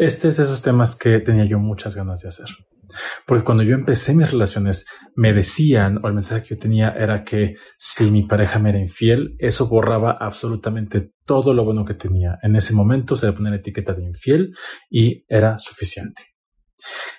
[0.00, 2.46] Este es de esos temas que tenía yo muchas ganas de hacer.
[3.26, 7.22] Porque cuando yo empecé mis relaciones, me decían, o el mensaje que yo tenía era
[7.22, 12.38] que si mi pareja me era infiel, eso borraba absolutamente todo lo bueno que tenía.
[12.42, 14.54] En ese momento se le ponía la etiqueta de infiel
[14.88, 16.22] y era suficiente.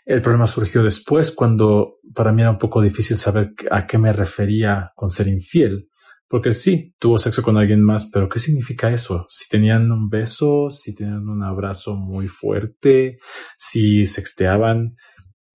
[0.03, 4.11] El problema surgió después cuando para mí era un poco difícil saber a qué me
[4.11, 5.90] refería con ser infiel.
[6.31, 9.25] Porque sí, tuvo sexo con alguien más, pero ¿qué significa eso?
[9.29, 13.19] Si tenían un beso, si tenían un abrazo muy fuerte,
[13.57, 14.95] si sexteaban,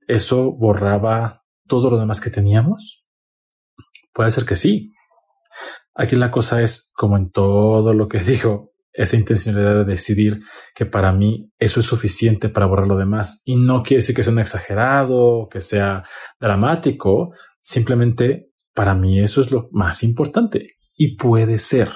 [0.07, 3.07] ¿eso borraba todo lo demás que teníamos?
[4.13, 4.93] Puede ser que sí.
[5.95, 10.43] Aquí la cosa es, como en todo lo que digo, esa intencionalidad de decidir
[10.75, 13.41] que para mí eso es suficiente para borrar lo demás.
[13.47, 16.05] Y no quiere decir que sea un exagerado, que sea
[16.39, 21.93] dramático, simplemente para mí eso es lo más importante y puede ser.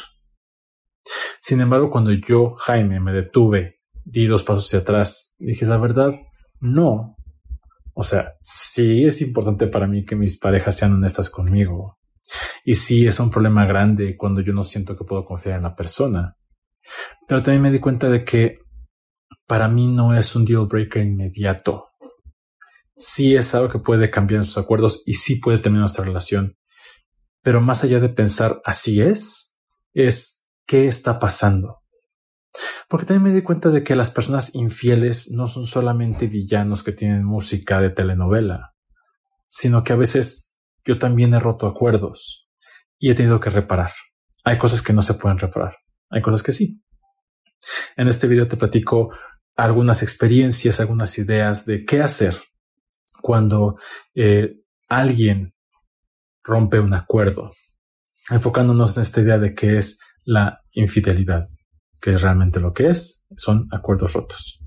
[1.39, 6.12] Sin embargo, cuando yo, Jaime, me detuve, di dos pasos hacia atrás, dije, la verdad,
[6.58, 7.17] no.
[7.92, 11.98] O sea, sí es importante para mí que mis parejas sean honestas conmigo.
[12.64, 15.77] Y sí es un problema grande cuando yo no siento que puedo confiar en la
[15.77, 16.39] persona.
[17.28, 18.58] Pero también me di cuenta de que
[19.47, 21.91] para mí no es un deal breaker inmediato.
[22.97, 26.56] Sí es algo que puede cambiar nuestros acuerdos y sí puede terminar nuestra relación.
[27.42, 29.56] Pero más allá de pensar así es,
[29.92, 31.80] es qué está pasando.
[32.88, 36.92] Porque también me di cuenta de que las personas infieles no son solamente villanos que
[36.92, 38.74] tienen música de telenovela,
[39.46, 40.52] sino que a veces
[40.84, 42.48] yo también he roto acuerdos
[42.98, 43.92] y he tenido que reparar.
[44.44, 45.77] Hay cosas que no se pueden reparar,
[46.08, 46.83] hay cosas que sí.
[47.96, 49.14] En este video te platico
[49.55, 52.36] algunas experiencias, algunas ideas de qué hacer
[53.20, 53.78] cuando
[54.14, 54.56] eh,
[54.88, 55.55] alguien
[56.42, 57.52] rompe un acuerdo,
[58.30, 61.46] enfocándonos en esta idea de qué es la infidelidad,
[62.01, 64.61] que es realmente lo que es, son acuerdos rotos.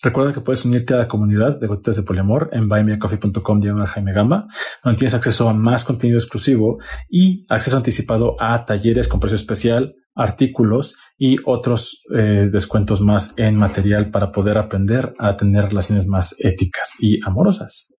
[0.00, 4.12] Recuerda que puedes unirte a la comunidad de gotitas de poliamor en buymeacoffee.com diagonal Jaime
[4.12, 4.46] Gama,
[4.84, 9.96] donde tienes acceso a más contenido exclusivo y acceso anticipado a talleres con precio especial,
[10.14, 16.36] artículos y otros eh, descuentos más en material para poder aprender a tener relaciones más
[16.38, 17.97] éticas y amorosas.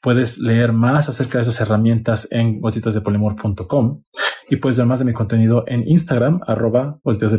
[0.00, 4.04] Puedes leer más acerca de esas herramientas en gotitasdepolimor.com
[4.48, 7.32] y puedes ver más de mi contenido en Instagram, arroba gotitas.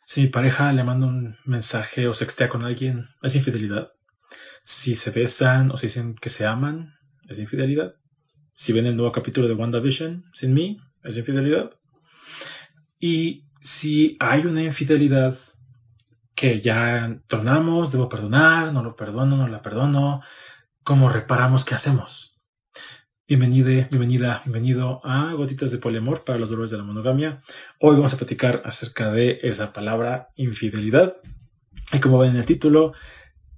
[0.00, 3.88] Si mi pareja le manda un mensaje o sextea con alguien, es infidelidad.
[4.62, 6.94] Si se besan o se dicen que se aman,
[7.28, 7.92] es infidelidad.
[8.52, 11.70] Si ven el nuevo capítulo de WandaVision sin mí, es infidelidad.
[12.98, 15.34] Y si hay una infidelidad
[16.34, 20.20] que ya tornamos, debo perdonar, no lo perdono, no la perdono,
[20.84, 22.40] cómo reparamos, qué hacemos.
[23.28, 27.38] Bienvenida, bienvenida, bienvenido a Gotitas de Poliamor para los dolores de la monogamia.
[27.78, 31.14] Hoy vamos a platicar acerca de esa palabra infidelidad.
[31.92, 32.92] Y como ven en el título,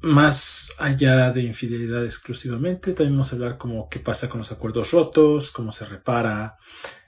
[0.01, 4.91] más allá de infidelidad exclusivamente, también vamos a hablar como qué pasa con los acuerdos
[4.91, 6.57] rotos, cómo se repara,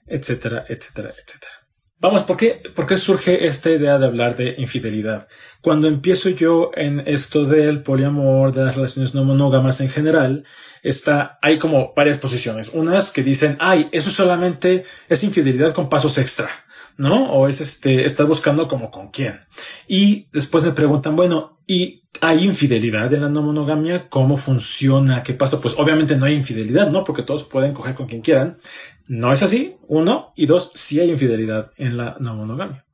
[0.06, 1.63] etcétera, etcétera, etcétera.
[2.04, 5.26] Vamos, ¿por qué, ¿por qué surge esta idea de hablar de infidelidad?
[5.62, 10.42] Cuando empiezo yo en esto del poliamor, de las relaciones no monógamas en general,
[10.82, 12.72] está, hay como varias posiciones.
[12.74, 16.50] Unas que dicen, ay, eso solamente es infidelidad con pasos extra.
[16.96, 17.30] ¿No?
[17.32, 19.40] O es este, estar buscando como con quién.
[19.88, 24.08] Y después me preguntan, bueno, ¿y hay infidelidad en la no monogamia?
[24.08, 25.22] ¿Cómo funciona?
[25.22, 25.60] ¿Qué pasa?
[25.60, 27.04] Pues obviamente no hay infidelidad, ¿no?
[27.04, 28.56] Porque todos pueden coger con quien quieran.
[29.08, 30.32] No es así, uno.
[30.36, 32.84] Y dos, sí hay infidelidad en la no monogamia.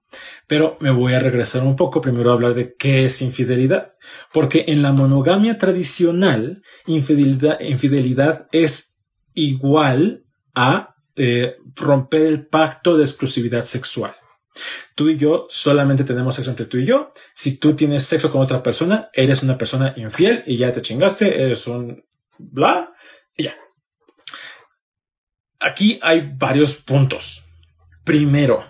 [0.47, 3.93] Pero me voy a regresar un poco primero a hablar de qué es infidelidad.
[4.33, 9.01] Porque en la monogamia tradicional, infidelidad, infidelidad es
[9.35, 10.25] igual
[10.55, 14.15] a eh, romper el pacto de exclusividad sexual.
[14.95, 17.13] Tú y yo solamente tenemos sexo entre tú y yo.
[17.35, 21.43] Si tú tienes sexo con otra persona, eres una persona infiel y ya te chingaste,
[21.43, 22.05] eres un
[22.39, 22.93] bla
[23.37, 23.57] y ya.
[25.61, 27.45] Aquí hay varios puntos.
[28.05, 28.65] Primero,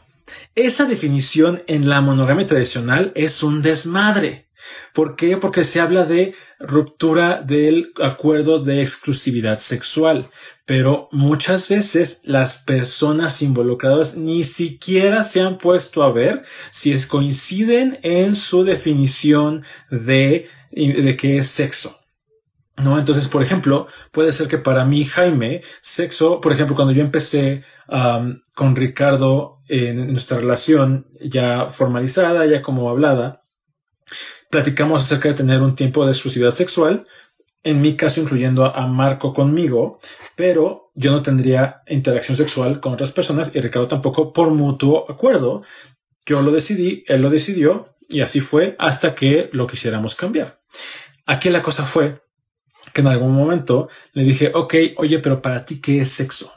[0.55, 4.51] esa definición en la monogamia tradicional es un desmadre.
[4.93, 5.37] ¿Por qué?
[5.37, 10.31] Porque se habla de ruptura del acuerdo de exclusividad sexual,
[10.71, 17.09] pero muchas veces las personas involucradas ni siquiera se han puesto a ver si es
[17.09, 21.99] coinciden en su definición de, de qué es sexo.
[22.85, 23.01] ¿No?
[23.01, 27.65] Entonces, por ejemplo, puede ser que para mí, Jaime, sexo, por ejemplo, cuando yo empecé
[28.55, 33.43] con Ricardo en nuestra relación ya formalizada, ya como hablada,
[34.51, 37.03] platicamos acerca de tener un tiempo de exclusividad sexual,
[37.63, 39.99] en mi caso incluyendo a Marco conmigo,
[40.37, 45.63] pero yo no tendría interacción sexual con otras personas y Ricardo tampoco por mutuo acuerdo.
[46.27, 50.61] Yo lo decidí, él lo decidió Y así fue hasta que lo quisiéramos cambiar.
[51.27, 52.21] Aquí la cosa fue
[52.93, 56.53] que en algún momento le dije, ok, oye, pero para ti, ¿qué es sexo?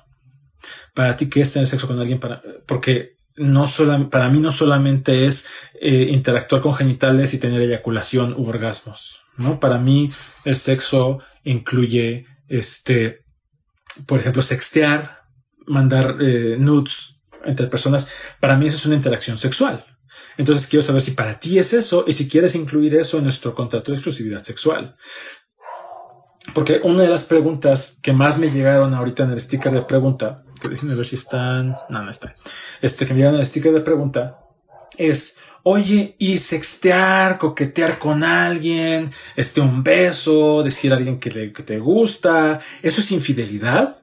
[0.94, 2.20] Para ti, ¿qué es tener sexo con alguien?
[2.20, 5.48] Para, porque no solo, para mí no solamente es
[5.80, 9.60] eh, interactuar con genitales y tener eyaculación u orgasmos, ¿no?
[9.60, 10.12] Para mí
[10.46, 13.24] el sexo incluye, este,
[14.06, 15.24] por ejemplo, sextear,
[15.66, 18.10] mandar eh, nudes entre personas.
[18.40, 19.86] Para mí eso es una interacción sexual.
[20.38, 23.54] Entonces quiero saber si para ti es eso y si quieres incluir eso en nuestro
[23.54, 24.96] contrato de exclusividad sexual.
[26.54, 30.44] Porque una de las preguntas que más me llegaron ahorita en el sticker de pregunta,
[30.62, 32.34] que déjenme ver si están, no, no está,
[32.82, 34.40] este que me llegaron en el sticker de pregunta
[34.98, 41.54] es, oye, y sextear, coquetear con alguien, este, un beso, decir a alguien que, le,
[41.54, 43.98] que te gusta, ¿eso es infidelidad?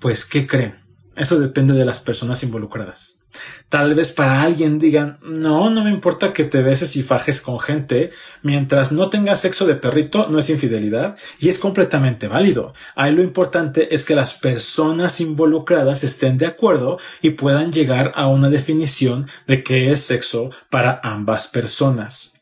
[0.00, 0.87] Pues, ¿qué creen?
[1.18, 3.24] Eso depende de las personas involucradas.
[3.68, 7.60] Tal vez para alguien digan, no, no me importa que te beses y fajes con
[7.60, 8.10] gente,
[8.42, 12.72] mientras no tengas sexo de perrito, no es infidelidad y es completamente válido.
[12.94, 18.28] Ahí lo importante es que las personas involucradas estén de acuerdo y puedan llegar a
[18.28, 22.37] una definición de qué es sexo para ambas personas.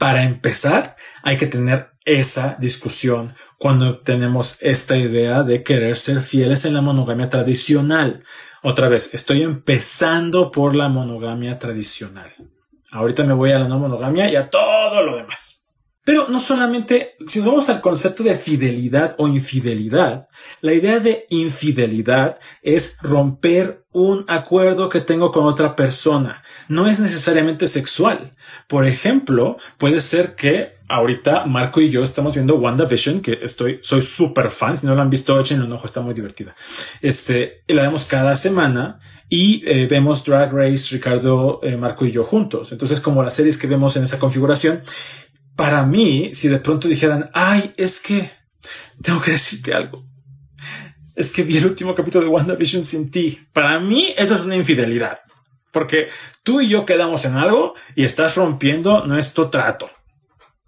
[0.00, 6.64] Para empezar, hay que tener esa discusión cuando tenemos esta idea de querer ser fieles
[6.64, 8.24] en la monogamia tradicional.
[8.62, 12.32] Otra vez, estoy empezando por la monogamia tradicional.
[12.90, 15.59] Ahorita me voy a la no monogamia y a todo lo demás.
[16.10, 20.26] Pero no solamente, si vamos al concepto de fidelidad o infidelidad,
[20.60, 26.42] la idea de infidelidad es romper un acuerdo que tengo con otra persona.
[26.66, 28.32] No es necesariamente sexual.
[28.66, 34.02] Por ejemplo, puede ser que ahorita Marco y yo estamos viendo WandaVision, que estoy, soy
[34.02, 34.76] súper fan.
[34.76, 36.56] Si no lo han visto, échenle un ojo, está muy divertida.
[37.02, 38.98] Este, la vemos cada semana
[39.28, 42.72] y eh, vemos Drag Race, Ricardo, eh, Marco y yo juntos.
[42.72, 44.82] Entonces, como las series que vemos en esa configuración,
[45.60, 48.30] para mí, si de pronto dijeran, ay, es que
[49.02, 50.02] tengo que decirte algo.
[51.14, 53.38] Es que vi el último capítulo de WandaVision sin ti.
[53.52, 55.20] Para mí, eso es una infidelidad.
[55.70, 56.08] Porque
[56.44, 59.90] tú y yo quedamos en algo y estás rompiendo nuestro trato.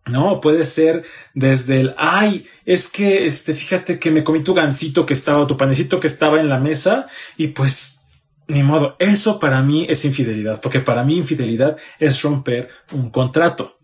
[0.04, 1.02] No, puede ser
[1.32, 5.56] desde el, ay, es que, este, fíjate que me comí tu gansito que estaba, tu
[5.56, 7.06] panecito que estaba en la mesa
[7.38, 8.00] y pues,
[8.46, 13.78] ni modo, eso para mí es infidelidad, porque para mí infidelidad es romper un contrato.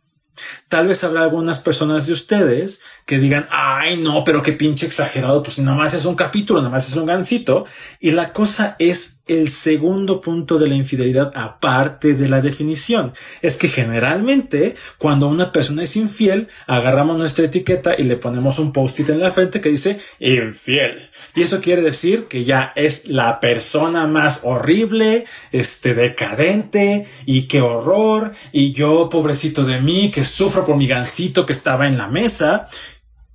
[0.68, 5.42] Tal vez habrá algunas personas de ustedes que digan, ay, no, pero qué pinche exagerado,
[5.42, 7.64] pues nada más es un capítulo, nada más es un gancito.
[8.00, 13.12] Y la cosa es el segundo punto de la infidelidad, aparte de la definición.
[13.42, 18.72] Es que generalmente, cuando una persona es infiel, agarramos nuestra etiqueta y le ponemos un
[18.72, 21.10] post-it en la frente que dice infiel.
[21.34, 27.60] Y eso quiere decir que ya es la persona más horrible, este, decadente, y qué
[27.60, 32.08] horror, y yo, pobrecito de mí, que sufro por mi gancito que estaba en la
[32.08, 32.68] mesa.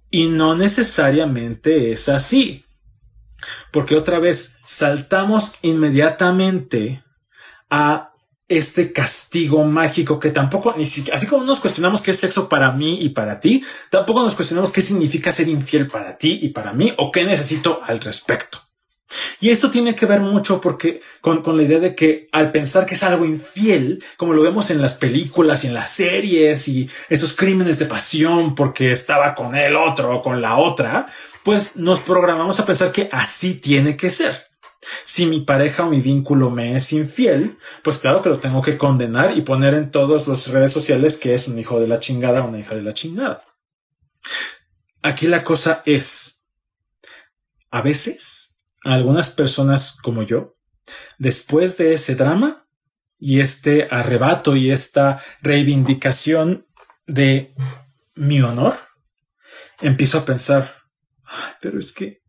[0.09, 2.65] Y no necesariamente es así.
[3.71, 7.03] Porque otra vez saltamos inmediatamente
[7.69, 8.13] a
[8.47, 12.71] este castigo mágico que tampoco, ni siquiera, así como nos cuestionamos qué es sexo para
[12.71, 16.73] mí y para ti, tampoco nos cuestionamos qué significa ser infiel para ti y para
[16.73, 18.62] mí o qué necesito al respecto.
[19.39, 22.85] Y esto tiene que ver mucho porque con, con, la idea de que al pensar
[22.85, 26.89] que es algo infiel, como lo vemos en las películas y en las series y
[27.09, 31.07] esos crímenes de pasión porque estaba con el otro o con la otra,
[31.43, 34.47] pues nos programamos a pensar que así tiene que ser.
[35.03, 38.77] Si mi pareja o mi vínculo me es infiel, pues claro que lo tengo que
[38.77, 42.43] condenar y poner en todas las redes sociales que es un hijo de la chingada
[42.43, 43.43] o una hija de la chingada.
[45.01, 46.45] Aquí la cosa es,
[47.71, 48.52] a veces
[48.83, 50.55] algunas personas como yo,
[51.17, 52.67] después de ese drama
[53.19, 56.65] y este arrebato y esta reivindicación
[57.07, 57.53] de
[58.15, 58.75] mi honor,
[59.81, 60.73] empiezo a pensar,
[61.61, 62.21] pero es que,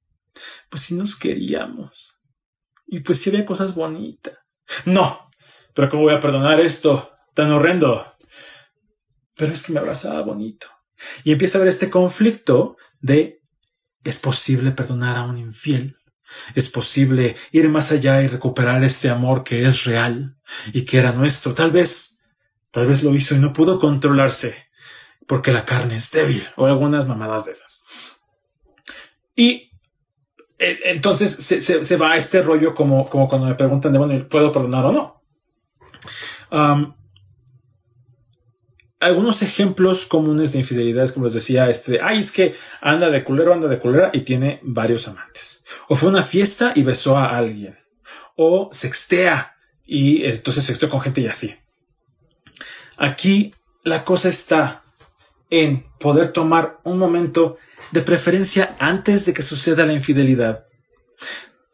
[0.71, 2.19] pues si nos queríamos
[2.87, 4.35] y pues si había cosas bonitas.
[4.85, 5.29] No,
[5.75, 8.07] pero ¿cómo voy a perdonar esto tan horrendo?
[9.37, 10.69] Pero es que me abrazaba bonito.
[11.25, 13.43] Y empieza a haber este conflicto de,
[14.05, 15.97] ¿es posible perdonar a un infiel?
[16.55, 20.37] Es posible ir más allá y recuperar ese amor que es real
[20.73, 21.55] y que era nuestro.
[21.55, 22.21] Tal vez,
[22.71, 24.65] tal vez lo hizo y no pudo controlarse
[25.27, 27.85] porque la carne es débil o algunas mamadas de esas.
[29.37, 29.71] Y
[30.59, 34.53] eh, entonces se, va a este rollo como, como cuando me preguntan de, bueno, ¿puedo
[34.53, 35.23] perdonar o no?
[39.05, 43.53] Algunos ejemplos comunes de infidelidades, como les decía, este, ay, es que anda de culero,
[43.53, 45.65] anda de culera y tiene varios amantes.
[45.89, 47.79] O fue una fiesta y besó a alguien.
[48.37, 51.55] O sextea y entonces sexteó con gente y así.
[52.97, 54.83] Aquí la cosa está
[55.51, 57.59] en poder tomar un momento
[57.91, 60.65] de preferencia antes de que suceda la infidelidad.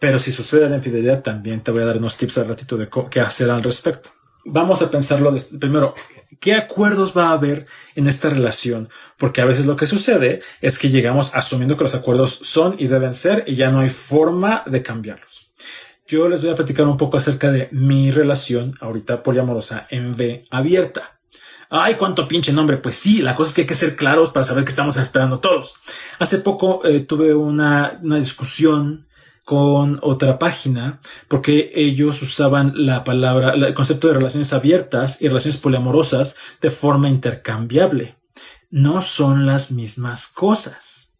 [0.01, 2.89] Pero si sucede la infidelidad, también te voy a dar unos tips al ratito de
[3.09, 4.11] qué hacer al respecto.
[4.47, 5.95] Vamos a pensarlo primero.
[6.39, 8.89] ¿Qué acuerdos va a haber en esta relación?
[9.19, 12.87] Porque a veces lo que sucede es que llegamos asumiendo que los acuerdos son y
[12.87, 15.53] deben ser y ya no hay forma de cambiarlos.
[16.07, 20.45] Yo les voy a platicar un poco acerca de mi relación ahorita poliamorosa en B
[20.51, 21.21] abierta.
[21.69, 22.77] Ay, cuánto pinche nombre.
[22.79, 25.39] Pues sí, la cosa es que hay que ser claros para saber qué estamos esperando
[25.39, 25.77] todos.
[26.19, 29.07] Hace poco eh, tuve una, una discusión
[29.51, 35.57] con otra página porque ellos usaban la palabra, el concepto de relaciones abiertas y relaciones
[35.57, 38.15] poliamorosas de forma intercambiable.
[38.71, 41.19] No son las mismas cosas.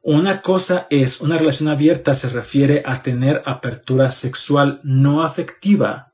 [0.00, 6.12] Una cosa es, una relación abierta se refiere a tener apertura sexual no afectiva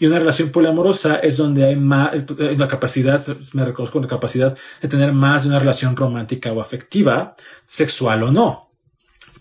[0.00, 4.88] y una relación poliamorosa es donde hay más, la capacidad, me reconozco la capacidad de
[4.88, 8.63] tener más de una relación romántica o afectiva, sexual o no.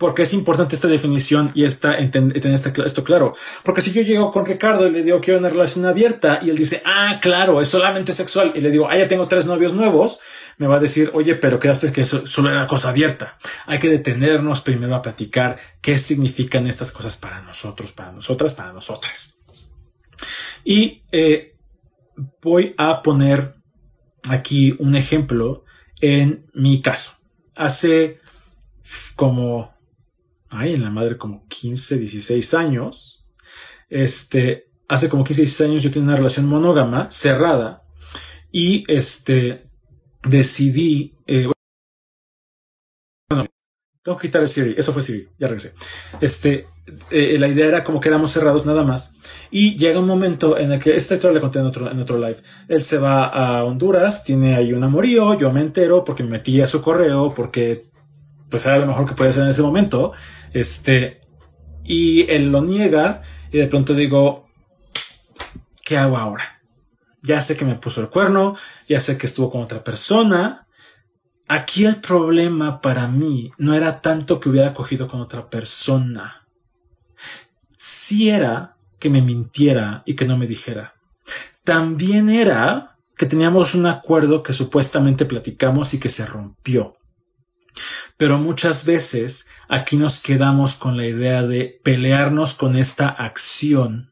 [0.03, 3.33] Porque es importante esta definición y esta, tener esto claro.
[3.63, 6.57] Porque si yo llego con Ricardo y le digo quiero una relación abierta y él
[6.57, 10.19] dice, ah, claro, es solamente sexual y le digo, ah, ya tengo tres novios nuevos,
[10.57, 13.37] me va a decir, oye, pero ¿qué haces que eso solo era cosa abierta?
[13.65, 18.73] Hay que detenernos primero a platicar qué significan estas cosas para nosotros, para nosotras, para
[18.73, 19.39] nosotras.
[20.65, 21.55] Y eh,
[22.41, 23.53] voy a poner
[24.29, 25.63] aquí un ejemplo
[26.01, 27.13] en mi caso.
[27.55, 28.19] Hace
[29.15, 29.72] como,
[30.53, 33.25] ay, en la madre, como 15, 16 años,
[33.89, 37.83] este, hace como 15, 16 años yo tenía una relación monógama cerrada
[38.51, 39.63] y este,
[40.23, 41.49] decidí, eh,
[44.03, 44.75] tengo que quitar el Siri.
[44.77, 45.29] Eso fue Siri.
[45.39, 45.73] Ya regresé.
[46.19, 46.67] Este,
[47.09, 49.15] eh, la idea era como que éramos cerrados nada más.
[49.49, 52.17] Y llega un momento en el que, esta historia la conté en otro, en otro
[52.17, 52.37] live.
[52.67, 56.59] Él se va a Honduras, tiene ahí un amorío, yo me entero porque me metí
[56.59, 57.81] a su correo, porque
[58.49, 60.11] pues era lo mejor que podía hacer en ese momento.
[60.53, 61.21] Este,
[61.83, 64.47] y él lo niega y de pronto digo,
[65.83, 66.61] ¿qué hago ahora?
[67.21, 68.55] Ya sé que me puso el cuerno,
[68.87, 70.63] ya sé que estuvo con otra persona,
[71.47, 76.47] Aquí el problema para mí no era tanto que hubiera cogido con otra persona.
[77.75, 80.95] Si era que me mintiera y que no me dijera.
[81.63, 86.97] También era que teníamos un acuerdo que supuestamente platicamos y que se rompió.
[88.17, 94.11] Pero muchas veces aquí nos quedamos con la idea de pelearnos con esta acción,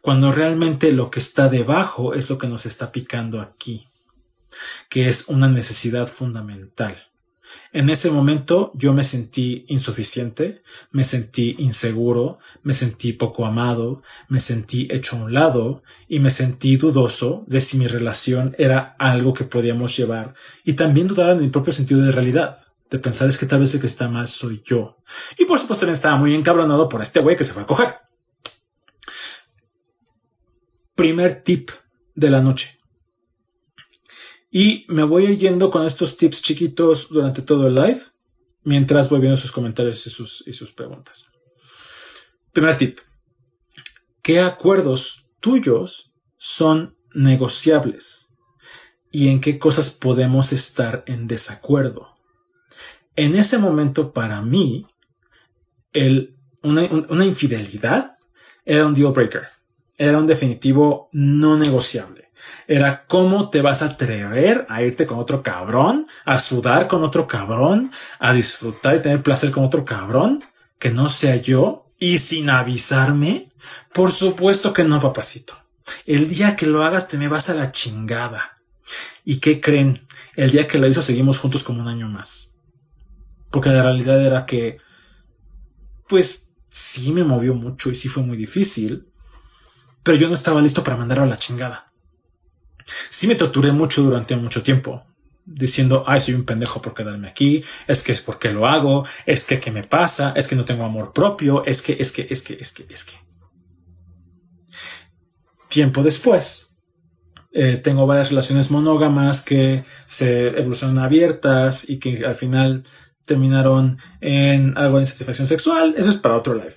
[0.00, 3.86] cuando realmente lo que está debajo es lo que nos está picando aquí
[4.88, 7.02] que es una necesidad fundamental.
[7.72, 14.40] En ese momento yo me sentí insuficiente, me sentí inseguro, me sentí poco amado, me
[14.40, 19.34] sentí hecho a un lado y me sentí dudoso de si mi relación era algo
[19.34, 23.38] que podíamos llevar y también dudaba en mi propio sentido de realidad, de pensar es
[23.38, 24.96] que tal vez el que está mal soy yo.
[25.38, 27.96] Y por supuesto también estaba muy encabronado por este güey que se fue a coger.
[30.94, 31.70] Primer tip
[32.14, 32.78] de la noche.
[34.50, 38.00] Y me voy yendo con estos tips chiquitos durante todo el live,
[38.62, 41.30] mientras voy viendo sus comentarios y sus, y sus preguntas.
[42.52, 43.00] Primer tip.
[44.22, 48.32] ¿Qué acuerdos tuyos son negociables?
[49.10, 52.15] ¿Y en qué cosas podemos estar en desacuerdo?
[53.16, 54.86] En ese momento, para mí,
[55.92, 58.16] el, una, una infidelidad
[58.64, 59.42] era un deal breaker.
[59.98, 62.26] Era un definitivo no negociable
[62.66, 67.26] era cómo te vas a atrever a irte con otro cabrón, a sudar con otro
[67.26, 70.42] cabrón, a disfrutar y tener placer con otro cabrón,
[70.78, 73.50] que no sea yo y sin avisarme.
[73.92, 75.54] Por supuesto que no, papacito.
[76.06, 78.58] El día que lo hagas te me vas a la chingada.
[79.24, 80.06] ¿Y qué creen?
[80.34, 82.55] El día que lo hizo seguimos juntos como un año más.
[83.56, 84.76] Porque la realidad era que,
[86.08, 89.08] pues sí me movió mucho y sí fue muy difícil,
[90.02, 91.86] pero yo no estaba listo para mandarlo a la chingada
[93.08, 95.04] sí me torturé mucho durante mucho tiempo,
[95.44, 99.44] diciendo, ay, soy un pendejo por quedarme aquí, es que es porque lo hago, es
[99.44, 102.42] que qué me pasa, es que no tengo amor propio, es que, es que, es
[102.42, 103.14] que, es que, es que.
[105.68, 106.76] Tiempo después,
[107.52, 112.84] eh, tengo varias relaciones monógamas que se evolucionan abiertas y que al final
[113.26, 115.94] terminaron en algo de insatisfacción sexual.
[115.96, 116.74] Eso es para otro live.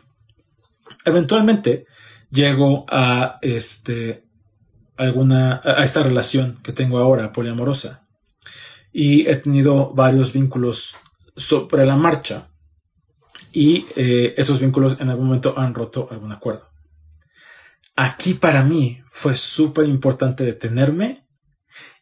[1.06, 1.86] Eventualmente
[2.29, 4.25] llego a este
[4.98, 8.03] alguna, a esta relación que tengo ahora, poliamorosa.
[8.91, 10.96] Y he tenido varios vínculos
[11.36, 12.50] sobre la marcha
[13.53, 16.70] y eh, esos vínculos en algún momento han roto algún acuerdo.
[17.96, 21.25] Aquí para mí fue súper importante detenerme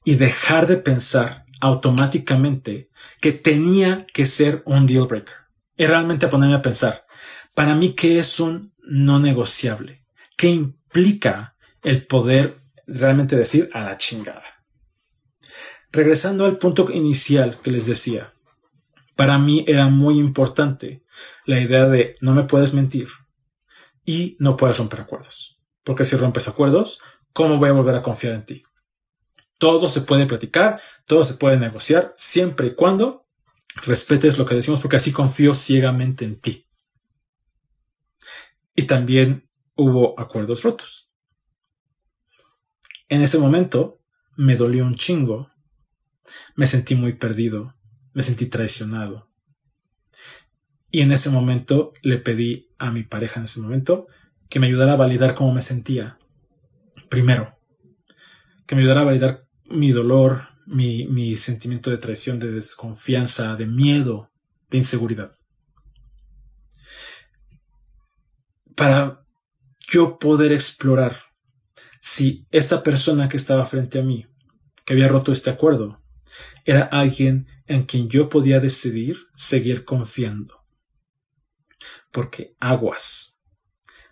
[0.04, 2.90] y dejar de pensar automáticamente
[3.22, 5.36] que tenía que ser un deal breaker.
[5.76, 7.06] Y realmente ponerme a pensar,
[7.56, 10.06] para mí, ¿qué es un no negociable?
[10.36, 14.44] ¿Qué implica el poder realmente decir a la chingada?
[15.92, 18.34] Regresando al punto inicial que les decía,
[19.16, 21.04] para mí era muy importante
[21.46, 23.08] la idea de no me puedes mentir
[24.06, 25.60] y no puedes romper acuerdos.
[25.84, 27.02] Porque si rompes acuerdos,
[27.34, 28.64] ¿cómo voy a volver a confiar en ti?
[29.58, 33.24] Todo se puede platicar, todo se puede negociar, siempre y cuando
[33.86, 36.68] respetes lo que decimos, porque así confío ciegamente en ti.
[38.76, 41.12] Y también hubo acuerdos rotos.
[43.10, 44.02] En ese momento
[44.36, 45.50] me dolió un chingo,
[46.56, 47.76] me sentí muy perdido,
[48.14, 49.32] me sentí traicionado.
[50.92, 54.08] Y en ese momento le pedí a mi pareja en ese momento
[54.50, 56.18] que me ayudara a validar cómo me sentía.
[57.10, 57.58] Primero,
[58.66, 63.66] que me ayudara a validar mi dolor, mi, mi sentimiento de traición, de desconfianza, de
[63.66, 64.32] miedo,
[64.70, 65.32] de inseguridad.
[68.76, 69.26] Para
[69.90, 71.16] yo poder explorar
[72.02, 74.28] si esta persona que estaba frente a mí,
[74.86, 76.02] que había roto este acuerdo,
[76.66, 80.66] era alguien en quien yo podía decidir seguir confiando.
[82.12, 83.44] Porque aguas.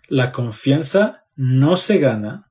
[0.08, 2.50] La confianza no se gana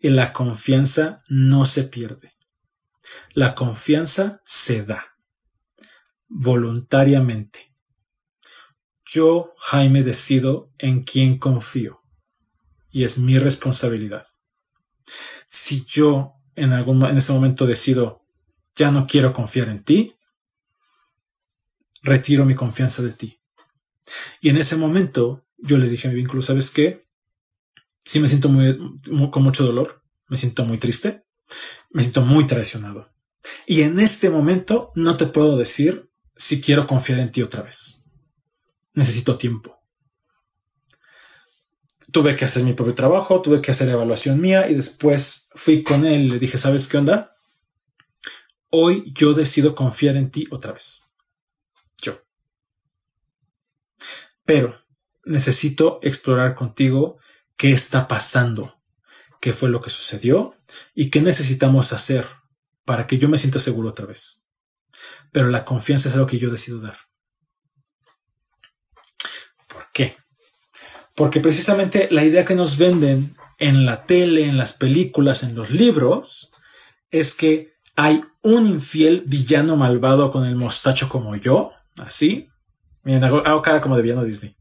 [0.00, 2.27] y la confianza no se pierde.
[3.34, 5.04] La confianza se da
[6.28, 7.74] voluntariamente.
[9.04, 12.02] Yo, Jaime, decido en quién confío
[12.90, 14.26] y es mi responsabilidad.
[15.48, 18.26] Si yo en algún en ese momento decido
[18.76, 20.14] ya no quiero confiar en ti,
[22.02, 23.40] retiro mi confianza de ti.
[24.40, 27.08] Y en ese momento yo le dije a mi vínculo, ¿sabes qué?
[28.00, 28.78] Sí me siento muy,
[29.30, 31.26] con mucho dolor, me siento muy triste,
[31.90, 33.10] me siento muy traicionado.
[33.66, 38.04] Y en este momento no te puedo decir si quiero confiar en ti otra vez.
[38.94, 39.78] Necesito tiempo.
[42.10, 46.06] Tuve que hacer mi propio trabajo, tuve que hacer evaluación mía y después fui con
[46.06, 47.32] él y le dije, ¿sabes qué onda?
[48.70, 51.02] Hoy yo decido confiar en ti otra vez.
[52.00, 52.18] Yo.
[54.44, 54.80] Pero
[55.24, 57.18] necesito explorar contigo
[57.56, 58.77] qué está pasando,
[59.40, 60.54] qué fue lo que sucedió
[60.94, 62.26] y qué necesitamos hacer
[62.84, 64.44] para que yo me sienta seguro otra vez.
[65.32, 66.96] Pero la confianza es algo que yo decido dar.
[69.68, 70.16] ¿Por qué?
[71.14, 75.70] Porque precisamente la idea que nos venden en la tele, en las películas, en los
[75.70, 76.50] libros,
[77.10, 82.48] es que hay un infiel villano malvado con el mostacho como yo, así.
[83.02, 84.54] Miren, hago, cara como de villano Disney.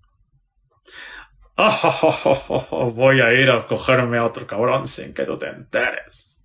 [2.94, 6.44] voy a ir a cogerme a otro cabrón sin que tú te enteres.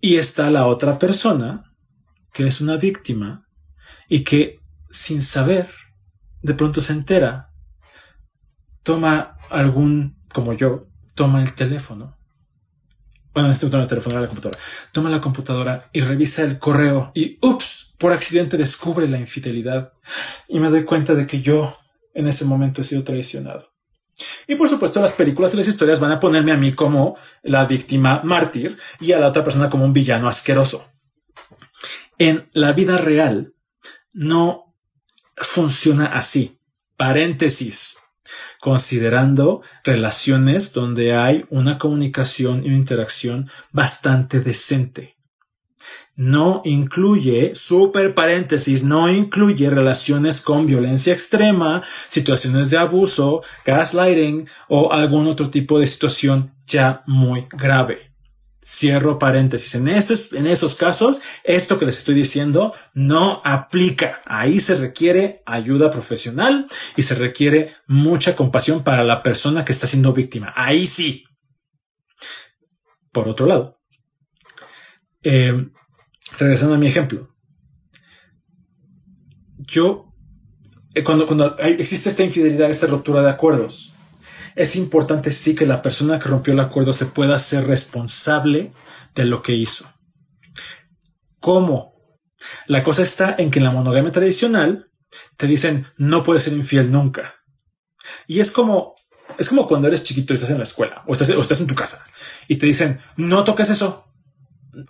[0.00, 1.74] Y está la otra persona,
[2.32, 3.48] que es una víctima,
[4.08, 5.68] y que sin saber,
[6.42, 7.52] de pronto se entera,
[8.84, 12.16] toma algún, como yo, toma el teléfono.
[13.34, 14.58] Bueno, este toma el teléfono, la computadora.
[14.92, 19.92] Toma la computadora y revisa el correo y, ups, por accidente descubre la infidelidad.
[20.48, 21.76] Y me doy cuenta de que yo
[22.14, 23.75] en ese momento he sido traicionado.
[24.46, 27.64] Y por supuesto, las películas y las historias van a ponerme a mí como la
[27.66, 30.88] víctima mártir y a la otra persona como un villano asqueroso.
[32.18, 33.54] En la vida real
[34.12, 34.74] no
[35.36, 36.58] funciona así.
[36.96, 37.98] Paréntesis.
[38.60, 45.15] Considerando relaciones donde hay una comunicación y una interacción bastante decente
[46.16, 54.92] no incluye, super paréntesis, no incluye relaciones con violencia extrema, situaciones de abuso, gaslighting o
[54.92, 58.14] algún otro tipo de situación ya muy grave.
[58.64, 59.76] Cierro paréntesis.
[59.76, 64.20] En esos, en esos casos, esto que les estoy diciendo no aplica.
[64.24, 69.86] Ahí se requiere ayuda profesional y se requiere mucha compasión para la persona que está
[69.86, 70.52] siendo víctima.
[70.56, 71.24] Ahí sí.
[73.12, 73.78] Por otro lado,
[75.22, 75.68] eh,
[76.38, 77.28] regresando a mi ejemplo,
[79.58, 80.12] yo,
[80.94, 83.94] eh, cuando, cuando existe esta infidelidad, esta ruptura de acuerdos,
[84.54, 88.72] es importante sí que la persona que rompió el acuerdo se pueda ser responsable
[89.14, 89.86] de lo que hizo.
[91.40, 91.94] ¿Cómo?
[92.66, 94.90] La cosa está en que en la monogamia tradicional
[95.36, 97.34] te dicen no puedes ser infiel nunca.
[98.26, 98.94] Y es como,
[99.38, 101.66] es como cuando eres chiquito y estás en la escuela o estás, o estás en
[101.66, 102.04] tu casa
[102.48, 104.05] y te dicen no toques eso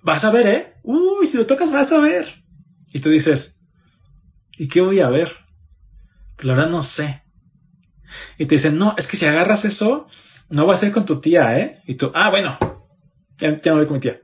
[0.03, 0.75] vas a ver, ¿eh?
[0.83, 2.45] Uy, si lo tocas, vas a ver.
[2.93, 3.65] Y tú dices,
[4.57, 5.33] ¿y qué voy a ver?
[6.37, 7.23] Pero la verdad no sé.
[8.39, 10.07] Y te dicen, no, es que si agarras eso,
[10.51, 11.83] no va a ser con tu tía, ¿eh?
[11.87, 12.59] Y tú, ah, bueno,
[13.39, 14.21] ya, no voy con mi tía.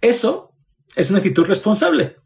[0.00, 0.54] Eso
[0.96, 2.16] es una actitud responsable.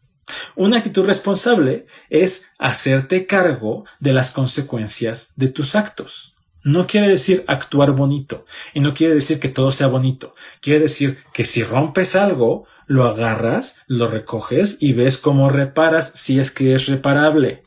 [0.55, 6.34] Una actitud responsable es hacerte cargo de las consecuencias de tus actos.
[6.65, 10.35] No quiere decir actuar bonito y no quiere decir que todo sea bonito.
[10.63, 16.41] Quiere decir que si rompes algo, lo agarras, lo recoges y ves cómo reparas si
[16.41, 17.65] es que es reparable.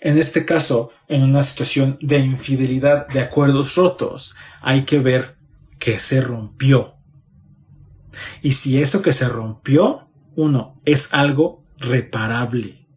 [0.00, 5.36] En este caso, en una situación de infidelidad de acuerdos rotos, hay que ver
[5.78, 6.96] que se rompió.
[8.42, 12.88] Y si eso que se rompió, uno, es algo reparable.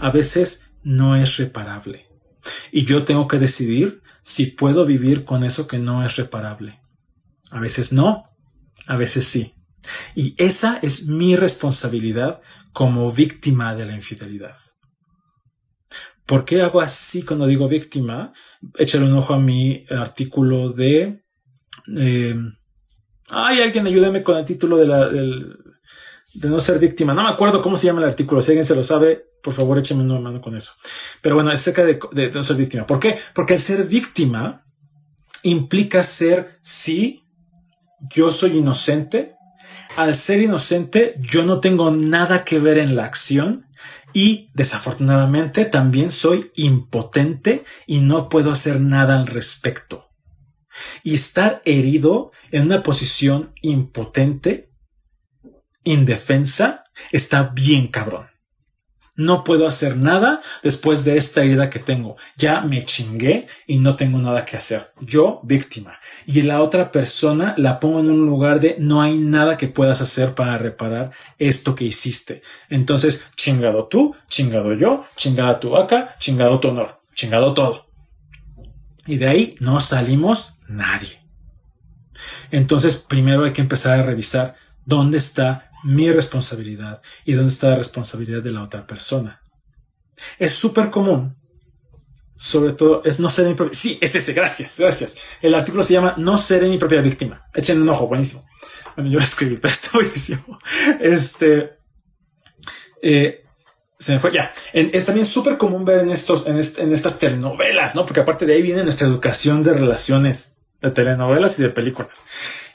[0.00, 2.08] A veces no es reparable.
[2.72, 6.80] Y yo tengo que decidir si puedo vivir con eso que no es reparable.
[7.50, 8.22] A veces no,
[8.86, 9.54] a veces sí.
[10.14, 12.40] Y esa es mi responsabilidad
[12.72, 14.56] como víctima de la infidelidad.
[16.26, 18.32] ¿Por qué hago así cuando digo víctima?
[18.78, 21.22] Échale un ojo a mi artículo de...
[21.96, 22.34] Eh,
[23.30, 25.63] ay, alguien ayúdame con el título de, la, del,
[26.34, 27.14] de no ser víctima.
[27.14, 28.42] No me acuerdo cómo se llama el artículo.
[28.42, 30.72] Si alguien se lo sabe, por favor, écheme una mano con eso.
[31.22, 32.86] Pero bueno, es cerca de, de, no ser víctima.
[32.86, 33.16] ¿Por qué?
[33.34, 34.64] Porque el ser víctima
[35.42, 37.24] implica ser, sí,
[38.14, 39.36] yo soy inocente.
[39.96, 43.66] Al ser inocente, yo no tengo nada que ver en la acción
[44.14, 50.08] y desafortunadamente también soy impotente y no puedo hacer nada al respecto.
[51.02, 54.70] Y estar herido en una posición impotente,
[55.84, 58.34] indefensa, está bien cabrón.
[59.16, 62.16] No puedo hacer nada después de esta herida que tengo.
[62.36, 64.90] Ya me chingué y no tengo nada que hacer.
[65.00, 66.00] Yo, víctima.
[66.26, 70.00] Y la otra persona la pongo en un lugar de no hay nada que puedas
[70.00, 72.42] hacer para reparar esto que hiciste.
[72.68, 77.86] Entonces, chingado tú, chingado yo, chingada tu vaca, chingado tu honor, chingado todo.
[79.06, 81.22] Y de ahí no salimos nadie.
[82.50, 87.76] Entonces, primero hay que empezar a revisar dónde está mi responsabilidad y dónde está la
[87.76, 89.40] responsabilidad de la otra persona.
[90.38, 91.36] Es súper común,
[92.34, 93.74] sobre todo, es no ser mi propia.
[93.74, 95.16] Sí, es ese, gracias, gracias.
[95.40, 97.46] El artículo se llama No seré mi propia víctima.
[97.54, 98.44] Echen un ojo, buenísimo.
[98.96, 100.58] Bueno, yo lo escribí, pero está buenísimo.
[101.00, 101.78] Este.
[103.02, 103.44] Eh,
[103.98, 104.52] se me fue ya.
[104.72, 108.04] es también súper común ver en estos, en, en estas telenovelas, ¿no?
[108.04, 110.53] Porque aparte de ahí viene nuestra educación de relaciones
[110.84, 112.24] de telenovelas y de películas,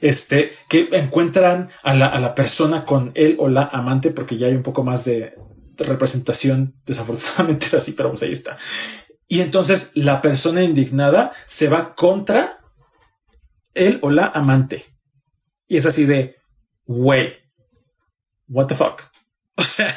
[0.01, 4.47] este, que encuentran a la, a la persona con él o la amante, porque ya
[4.47, 5.35] hay un poco más de,
[5.83, 8.57] representación, desafortunadamente es así, pero pues ahí está.
[9.27, 12.59] Y entonces la persona indignada se va contra
[13.75, 14.83] él o la amante.
[15.67, 16.37] Y es así de,
[16.87, 17.31] wey,
[18.47, 19.01] what the fuck.
[19.55, 19.93] O sea,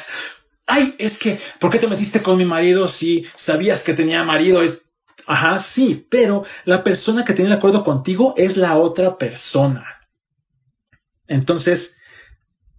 [0.67, 4.61] ay, es que, ¿por qué te metiste con mi marido si sabías que tenía marido?
[4.61, 4.82] Es,
[5.27, 9.85] Ajá, sí, pero la persona que tiene el acuerdo contigo es la otra persona.
[11.27, 12.01] Entonces,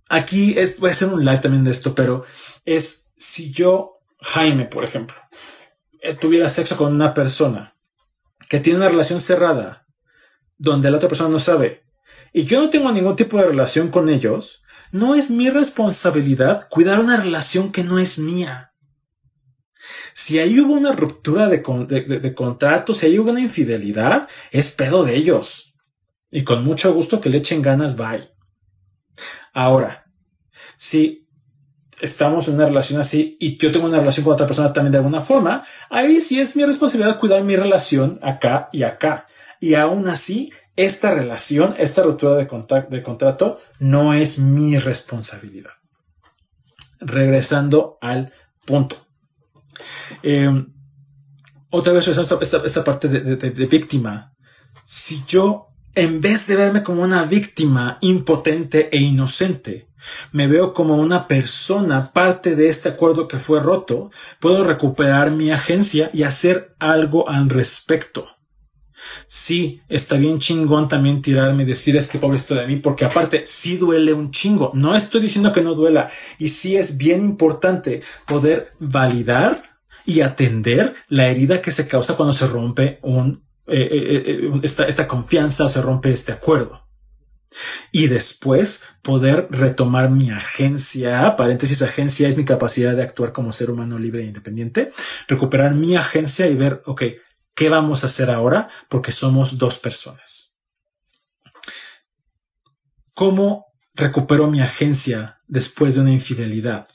[0.08, 2.24] aquí es, voy a hacer un live también de esto, pero
[2.64, 5.16] es si yo, Jaime, por ejemplo,
[6.00, 7.74] eh, tuviera sexo con una persona
[8.48, 9.86] que tiene una relación cerrada,
[10.58, 11.84] donde la otra persona no sabe,
[12.32, 17.00] y yo no tengo ningún tipo de relación con ellos, no es mi responsabilidad cuidar
[17.00, 18.73] una relación que no es mía.
[20.16, 25.02] Si ahí hubo una ruptura de, de, contrato, si ahí hubo una infidelidad, es pedo
[25.02, 25.74] de ellos.
[26.30, 28.22] Y con mucho gusto que le echen ganas, bye.
[29.52, 30.04] Ahora,
[30.76, 31.28] si
[32.00, 34.98] estamos en una relación así y yo tengo una relación con otra persona también de
[34.98, 39.26] alguna forma, ahí sí es mi responsabilidad cuidar mi relación acá y acá.
[39.58, 42.46] Y aún así, esta relación, esta ruptura de,
[42.88, 45.72] de contrato no es mi responsabilidad.
[47.00, 48.32] Regresando al
[48.64, 49.03] punto.
[50.22, 50.66] Eh,
[51.70, 54.32] otra vez esta, esta, parte de, víctima.
[54.84, 59.88] Si yo, en vez de verme como una víctima impotente e inocente,
[60.30, 65.50] me veo como una persona parte de este acuerdo que fue roto, puedo recuperar mi
[65.50, 68.33] agencia y hacer algo al respecto.
[69.26, 73.04] Sí, está bien chingón también tirarme y decir es que pobre esto de mí, porque
[73.04, 74.70] aparte sí duele un chingo.
[74.74, 76.10] No estoy diciendo que no duela.
[76.38, 79.62] Y sí es bien importante poder validar
[80.06, 84.84] y atender la herida que se causa cuando se rompe un, eh, eh, eh, esta,
[84.84, 86.84] esta confianza o se rompe este acuerdo.
[87.92, 93.70] Y después poder retomar mi agencia, paréntesis, agencia es mi capacidad de actuar como ser
[93.70, 94.90] humano libre e independiente,
[95.28, 97.02] recuperar mi agencia y ver, ok,
[97.54, 98.68] ¿qué vamos a hacer ahora?
[98.88, 100.56] Porque somos dos personas.
[103.14, 106.88] ¿Cómo recupero mi agencia después de una infidelidad?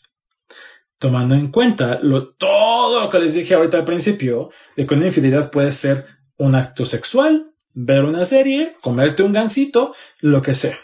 [1.00, 5.08] tomando en cuenta lo, todo lo que les dije ahorita al principio, de que una
[5.08, 6.06] infidelidad puede ser
[6.38, 10.78] un acto sexual, ver una serie, comerte un gansito, lo que sea.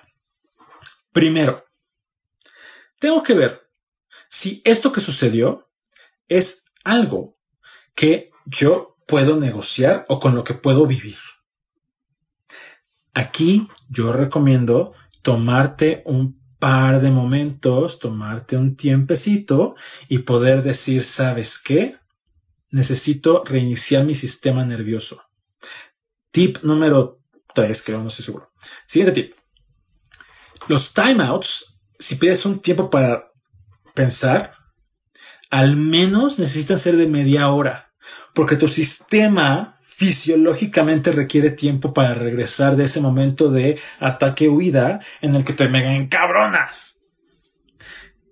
[1.11, 1.65] Primero,
[2.99, 3.69] tengo que ver
[4.29, 5.69] si esto que sucedió
[6.27, 7.37] es algo
[7.93, 11.17] que yo puedo negociar o con lo que puedo vivir.
[13.13, 19.75] Aquí yo recomiendo tomarte un par de momentos, tomarte un tiempecito
[20.09, 21.97] y poder decir, ¿sabes qué?
[22.71, 25.21] Necesito reiniciar mi sistema nervioso.
[26.31, 27.21] Tip número
[27.53, 28.51] 3, creo, no estoy seguro.
[28.85, 29.33] Siguiente tip.
[30.67, 33.25] Los timeouts, si pides un tiempo para
[33.93, 34.53] pensar,
[35.49, 37.84] al menos necesitan ser de media hora,
[38.35, 45.45] porque tu sistema fisiológicamente requiere tiempo para regresar de ese momento de ataque-huida en el
[45.45, 46.99] que te mega encabronas.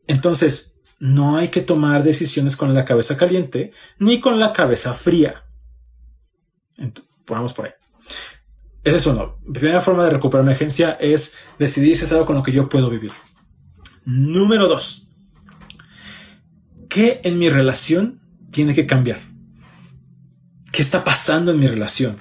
[0.05, 5.45] Entonces, no hay que tomar decisiones con la cabeza caliente ni con la cabeza fría.
[7.25, 7.71] vamos por ahí.
[8.83, 9.39] Esa es uno.
[9.45, 12.67] La primera forma de recuperar emergencia es decidir si es algo con lo que yo
[12.67, 13.13] puedo vivir.
[14.03, 15.07] Número dos.
[16.89, 19.32] ¿Qué en mi relación tiene que cambiar?
[20.73, 22.17] ¿Qué está pasando en mi relación?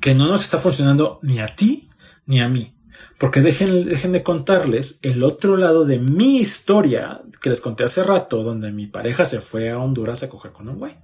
[0.00, 1.90] Que no nos está funcionando ni a ti
[2.24, 2.78] ni a mí.
[3.18, 8.44] Porque dejen, de contarles el otro lado de mi historia que les conté hace rato,
[8.44, 10.94] donde mi pareja se fue a Honduras a coger con un güey.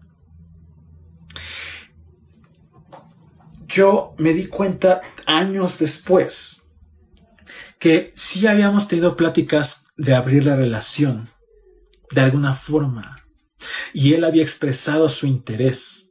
[3.67, 6.69] yo me di cuenta años después
[7.79, 11.29] que sí habíamos tenido pláticas de abrir la relación
[12.11, 13.17] de alguna forma
[13.93, 16.10] y él había expresado su interés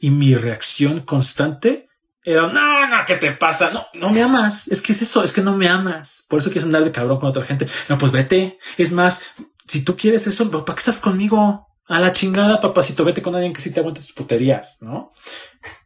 [0.00, 1.88] y mi reacción constante
[2.24, 3.70] era no, no, ¿qué te pasa?
[3.70, 4.68] No, no me amas.
[4.68, 6.24] Es que es eso, es que no me amas.
[6.28, 7.66] Por eso quieres andar de cabrón con otra gente.
[7.88, 8.58] No, pues vete.
[8.78, 9.32] Es más,
[9.66, 11.66] si tú quieres eso, ¿para qué estás conmigo?
[11.86, 15.10] A la chingada, papacito, vete con alguien que sí te aguante tus puterías, ¿no?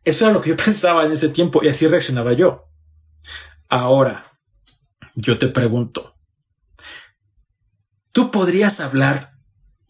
[0.05, 2.68] Eso era lo que yo pensaba en ese tiempo y así reaccionaba yo.
[3.68, 4.25] Ahora,
[5.14, 6.16] yo te pregunto,
[8.12, 9.33] ¿tú podrías hablar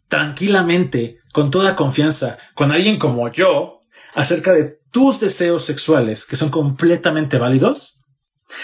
[0.08, 3.75] tranquilamente, con toda confianza, con alguien como yo,
[4.16, 8.00] acerca de tus deseos sexuales que son completamente válidos?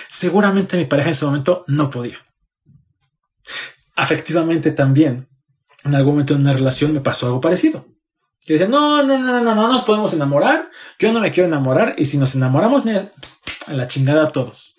[0.09, 2.19] Seguramente mi pareja en ese momento no podía.
[3.95, 5.29] Afectivamente también,
[5.85, 7.87] en algún momento en una relación me pasó algo parecido.
[8.47, 10.69] Yo decía, no, no, no, no, no nos podemos enamorar.
[10.99, 11.95] Yo no me quiero enamorar.
[11.97, 12.83] Y si nos enamoramos,
[13.67, 14.75] a la chingada a todos.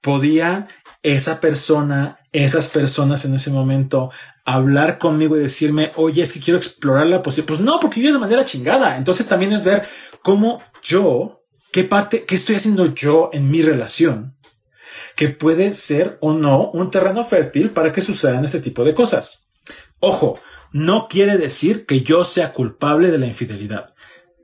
[0.00, 0.66] Podía
[1.02, 4.10] esa persona, esas personas en ese momento
[4.44, 7.48] hablar conmigo y decirme, oye, es que quiero explorar la posibilidad.
[7.48, 8.96] Pues no, porque yo de manera chingada.
[8.96, 9.86] Entonces también es ver
[10.22, 14.36] cómo yo, qué parte, qué estoy haciendo yo en mi relación,
[15.14, 19.48] que puede ser o no un terreno fértil para que sucedan este tipo de cosas.
[20.00, 20.40] Ojo,
[20.72, 23.94] no quiere decir que yo sea culpable de la infidelidad.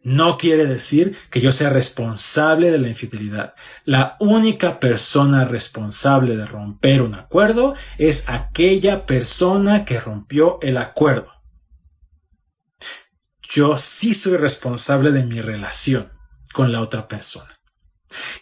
[0.03, 3.55] No quiere decir que yo sea responsable de la infidelidad.
[3.85, 11.33] La única persona responsable de romper un acuerdo es aquella persona que rompió el acuerdo.
[13.43, 16.13] Yo sí soy responsable de mi relación
[16.53, 17.59] con la otra persona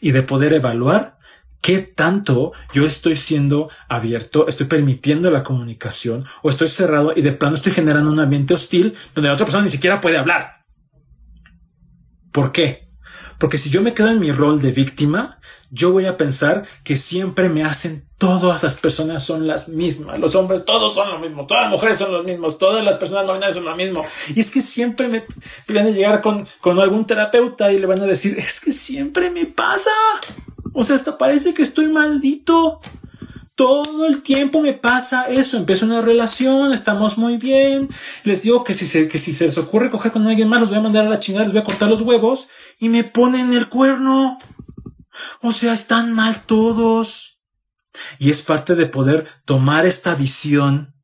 [0.00, 1.18] y de poder evaluar
[1.60, 7.32] qué tanto yo estoy siendo abierto, estoy permitiendo la comunicación o estoy cerrado y de
[7.32, 10.55] plano estoy generando un ambiente hostil donde la otra persona ni siquiera puede hablar.
[12.36, 12.84] ¿Por qué?
[13.38, 15.38] Porque si yo me quedo en mi rol de víctima,
[15.70, 20.34] yo voy a pensar que siempre me hacen todas las personas son las mismas, los
[20.34, 23.52] hombres todos son lo mismo, todas las mujeres son los mismos, todas las personas no
[23.54, 24.04] son lo mismo.
[24.34, 25.22] Y es que siempre me
[25.68, 29.30] van a llegar con, con algún terapeuta y le van a decir, es que siempre
[29.30, 29.90] me pasa.
[30.74, 32.80] O sea, hasta parece que estoy maldito.
[33.56, 35.56] Todo el tiempo me pasa eso.
[35.56, 37.88] Empiezo una relación, estamos muy bien.
[38.22, 40.68] Les digo que si se, que si se les ocurre coger con alguien más, los
[40.68, 43.54] voy a mandar a la chingada, les voy a cortar los huevos y me ponen
[43.54, 44.38] el cuerno.
[45.40, 47.42] O sea, están mal todos.
[48.18, 50.94] Y es parte de poder tomar esta visión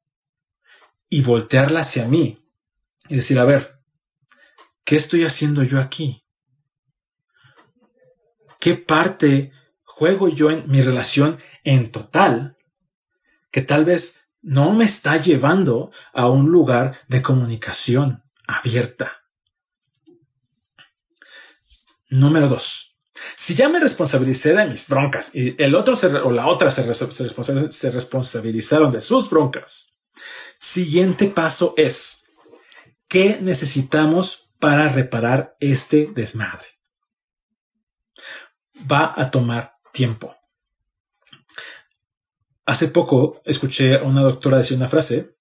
[1.09, 2.39] y voltearla hacia mí
[3.09, 3.83] y decir, a ver,
[4.85, 6.23] ¿qué estoy haciendo yo aquí?
[8.61, 9.53] ¿Qué parte
[10.03, 12.57] juego yo en mi relación en total
[13.53, 19.23] que tal vez no me está llevando a un lugar de comunicación abierta.
[22.11, 22.99] Número dos.
[23.37, 27.91] Si ya me responsabilicé de mis broncas y el otro o la otra se, se
[27.93, 29.99] responsabilizaron de sus broncas,
[30.59, 32.25] siguiente paso es,
[33.07, 36.67] ¿qué necesitamos para reparar este desmadre?
[38.91, 40.35] Va a tomar tiempo.
[42.65, 45.37] Hace poco escuché a una doctora decir una frase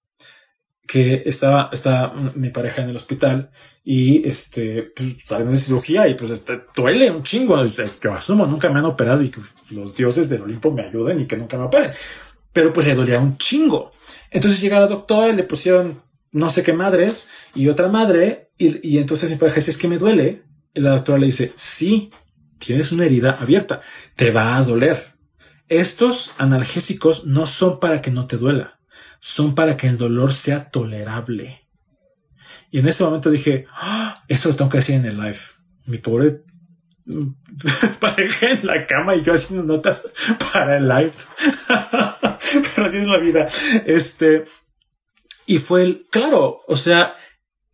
[0.86, 3.50] que estaba, está mi pareja en el hospital
[3.84, 7.64] y este, pues, saliendo de cirugía y pues este, duele un chingo.
[8.02, 11.26] Yo asumo, nunca me han operado y que los dioses del Olimpo me ayuden y
[11.26, 11.90] que nunca me operen.
[12.52, 13.90] pero pues le dolía un chingo.
[14.30, 18.98] Entonces llega la doctora y le pusieron no sé qué madres y otra madre y,
[18.98, 20.42] entonces mi pareja dice es que me duele.
[20.74, 22.10] Y la doctora le dice sí,
[22.66, 23.80] tienes una herida abierta,
[24.16, 25.14] te va a doler.
[25.68, 28.80] Estos analgésicos no son para que no te duela,
[29.20, 31.68] son para que el dolor sea tolerable.
[32.70, 35.38] Y en ese momento dije, ah, eso lo tengo que decir en el live.
[35.86, 36.42] Mi pobre
[38.00, 40.08] pareja en la cama y yo haciendo notas
[40.52, 41.12] para el live.
[42.74, 43.46] Pero así es la vida.
[43.86, 44.44] Este,
[45.46, 47.14] y fue el, claro, o sea,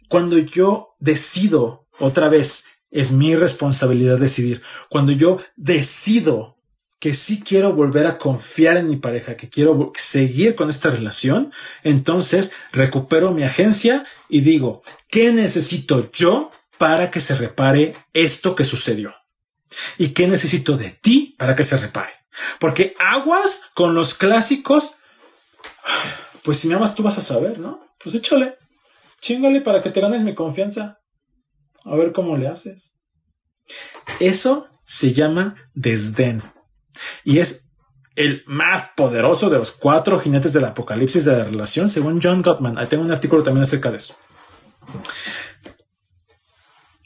[0.09, 4.63] cuando yo decido otra vez, es mi responsabilidad decidir.
[4.89, 6.59] Cuando yo decido
[6.99, 11.53] que sí quiero volver a confiar en mi pareja, que quiero seguir con esta relación,
[11.85, 18.65] entonces recupero mi agencia y digo, ¿qué necesito yo para que se repare esto que
[18.65, 19.15] sucedió?
[19.97, 22.13] ¿Y qué necesito de ti para que se repare?
[22.59, 24.97] Porque aguas con los clásicos,
[26.43, 27.87] pues si me amas tú vas a saber, ¿no?
[28.03, 28.57] Pues échale,
[29.21, 30.98] chingale para que te ganes mi confianza.
[31.85, 32.99] A ver cómo le haces.
[34.21, 36.43] Eso se llama desdén
[37.25, 37.69] y es
[38.17, 42.77] el más poderoso de los cuatro jinetes del apocalipsis de la relación, según John Gottman.
[42.77, 44.17] Ahí tengo un artículo también acerca de eso.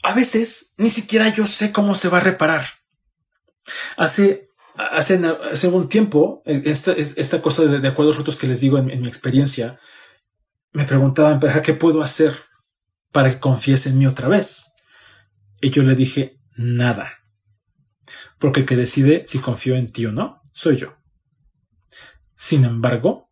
[0.01, 2.65] A veces ni siquiera yo sé cómo se va a reparar.
[3.95, 9.01] Hace, hace, hace un tiempo, esta, esta cosa de, acuerdos rotos que les digo en,
[9.01, 9.79] mi experiencia,
[10.71, 12.35] me preguntaban, ¿qué puedo hacer
[13.13, 14.73] para que confiese en mí otra vez?
[15.61, 17.23] Y yo le dije, nada
[18.43, 20.97] porque el que decide si confío en ti o no soy yo.
[22.35, 23.29] Sin embargo,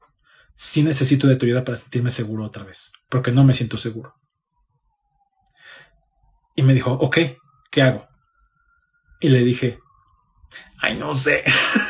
[0.55, 4.15] sí necesito de tu ayuda para sentirme seguro otra vez, porque no me siento seguro.
[6.55, 7.17] Y me dijo, ok,
[7.69, 8.07] ¿qué hago?
[9.19, 9.79] Y le dije,
[10.77, 11.43] ay, no sé.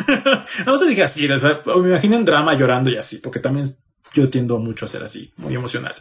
[0.65, 3.69] no se dije así, me imagino en drama llorando y así, porque también
[4.15, 5.95] yo tiendo mucho a ser así, muy emocional.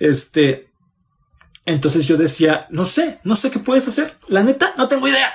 [0.00, 0.71] Este,
[1.64, 4.14] entonces yo decía, no sé, no sé qué puedes hacer.
[4.28, 5.32] La neta, no tengo idea.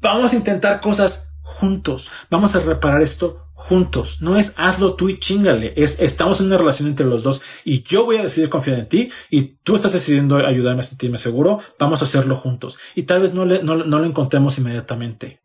[0.00, 2.10] Vamos a intentar cosas juntos.
[2.28, 4.20] Vamos a reparar esto juntos.
[4.20, 5.74] No es hazlo tú y chingale.
[5.76, 8.88] Es estamos en una relación entre los dos y yo voy a decidir confiar en
[8.88, 11.60] ti y tú estás decidiendo ayudarme a sentirme seguro.
[11.78, 12.78] Vamos a hacerlo juntos.
[12.94, 15.40] Y tal vez no, le, no, no lo encontremos inmediatamente.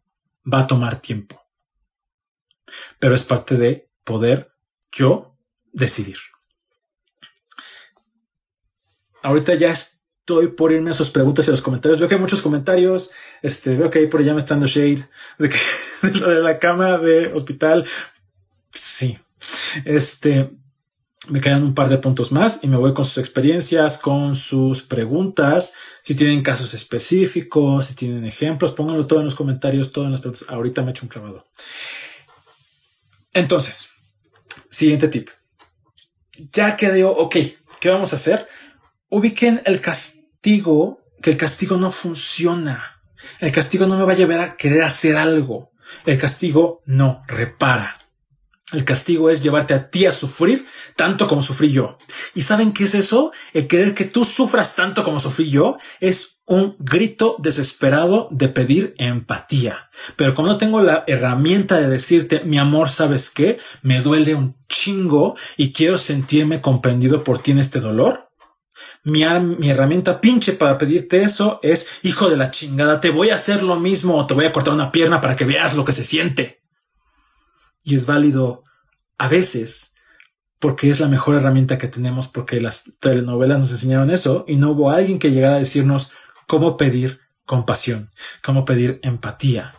[0.52, 1.42] Va a tomar tiempo.
[3.00, 4.52] Pero es parte de poder
[4.92, 5.38] yo
[5.72, 6.18] decidir.
[9.24, 12.00] Ahorita ya es estoy por irme a sus preguntas y los comentarios.
[12.00, 13.12] Veo que hay muchos comentarios.
[13.42, 15.04] Este, veo que ahí por allá me está dando shade
[15.38, 15.58] de, que,
[16.20, 17.86] lo de la cama de hospital.
[18.74, 19.18] Sí.
[19.86, 20.52] Este,
[21.28, 24.84] me quedan un par de puntos más y me voy con sus experiencias, con sus
[24.84, 25.74] preguntas.
[26.04, 30.22] Si tienen casos específicos, si tienen ejemplos, pónganlo todo en los comentarios, todo en las
[30.22, 30.48] preguntas.
[30.50, 31.48] Ahorita me echo un clavado.
[33.34, 33.92] Entonces,
[34.70, 35.30] siguiente tip.
[36.54, 37.36] Ya quedó, ok,
[37.80, 38.48] ¿qué vamos a hacer?
[39.14, 43.02] Ubiquen el castigo que el castigo no funciona.
[43.42, 45.74] El castigo no me va a llevar a querer hacer algo.
[46.06, 47.98] El castigo no repara.
[48.72, 51.98] El castigo es llevarte a ti a sufrir tanto como sufrí yo.
[52.36, 53.34] ¿Y saben qué es eso?
[53.52, 58.96] El querer que tú sufras tanto como sufrí yo es un grito desesperado de pedir
[58.98, 59.90] empatía.
[60.16, 63.60] Pero como no tengo la herramienta de decirte, mi amor, ¿sabes qué?
[63.82, 68.31] Me duele un chingo y quiero sentirme comprendido por ti en este dolor
[69.04, 69.24] mi,
[69.58, 73.64] mi herramienta pinche para pedirte eso es, hijo de la chingada, te voy a hacer
[73.64, 76.04] lo mismo o te voy a cortar una pierna para que veas lo que se
[76.04, 76.62] siente.
[77.84, 78.64] Y es válido
[79.18, 79.96] a veces
[80.60, 84.72] porque es la mejor herramienta que tenemos porque las telenovelas nos enseñaron eso y no
[84.72, 86.12] hubo alguien que llegara a decirnos
[86.46, 88.12] cómo pedir compasión,
[88.44, 89.74] cómo pedir empatía.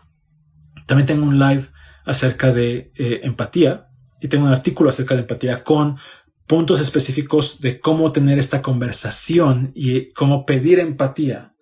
[0.86, 1.68] También tengo un live
[2.04, 3.88] acerca de eh, empatía
[4.20, 5.98] y tengo un artículo acerca de empatía con
[6.46, 11.52] puntos específicos de cómo tener esta conversación y cómo pedir empatía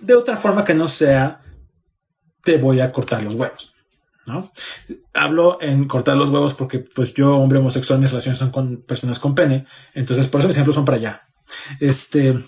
[0.00, 1.40] de otra forma que no sea
[2.42, 3.74] te voy a cortar los huevos.
[4.26, 4.50] ¿no?
[5.14, 9.18] Hablo en cortar los huevos porque pues yo, hombre homosexual, mis relaciones son con personas
[9.18, 9.66] con pene.
[9.94, 11.22] Entonces, por eso mis ejemplos son para allá.
[11.80, 12.38] Este,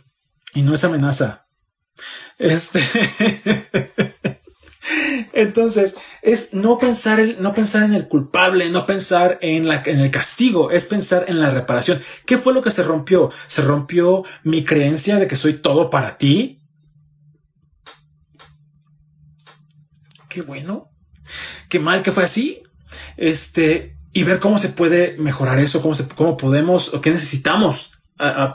[0.54, 1.46] y no es amenaza.
[2.38, 2.80] Este,
[5.32, 10.00] Entonces, es no pensar, el, no pensar en el culpable, no pensar en, la, en
[10.00, 12.00] el castigo, es pensar en la reparación.
[12.26, 13.30] ¿Qué fue lo que se rompió?
[13.46, 16.62] ¿Se rompió mi creencia de que soy todo para ti?
[20.28, 20.90] Qué bueno.
[21.68, 22.62] Qué mal que fue así.
[23.16, 27.99] Este, y ver cómo se puede mejorar eso, cómo, cómo podemos o qué necesitamos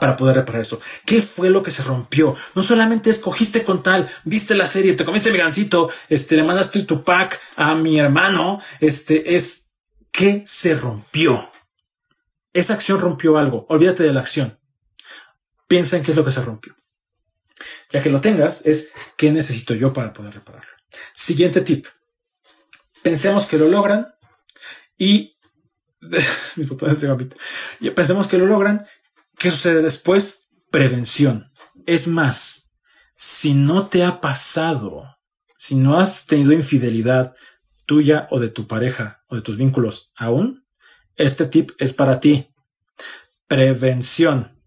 [0.00, 0.80] para poder reparar eso.
[1.04, 2.34] ¿Qué fue lo que se rompió?
[2.54, 6.84] No solamente escogiste con tal, viste la serie, te comiste mi gancito, este, le mandaste
[6.84, 9.66] tu pack a mi hermano, este, es
[10.16, 11.50] ¿Qué se rompió?
[12.54, 13.66] Esa acción rompió algo.
[13.68, 14.58] Olvídate de la acción.
[15.68, 16.74] Piensa en qué es lo que se rompió.
[17.90, 20.70] Ya que lo tengas, es qué necesito yo para poder repararlo.
[21.12, 21.84] Siguiente tip.
[23.02, 24.14] Pensemos que lo logran
[24.96, 25.36] y
[26.56, 28.86] mis botones de pensemos que lo logran.
[29.38, 30.48] ¿Qué sucede después?
[30.70, 31.52] Prevención.
[31.86, 32.72] Es más,
[33.16, 35.04] si no te ha pasado,
[35.58, 37.34] si no has tenido infidelidad
[37.86, 40.66] tuya o de tu pareja o de tus vínculos aún,
[41.16, 42.48] este tip es para ti.
[43.46, 44.60] Prevención.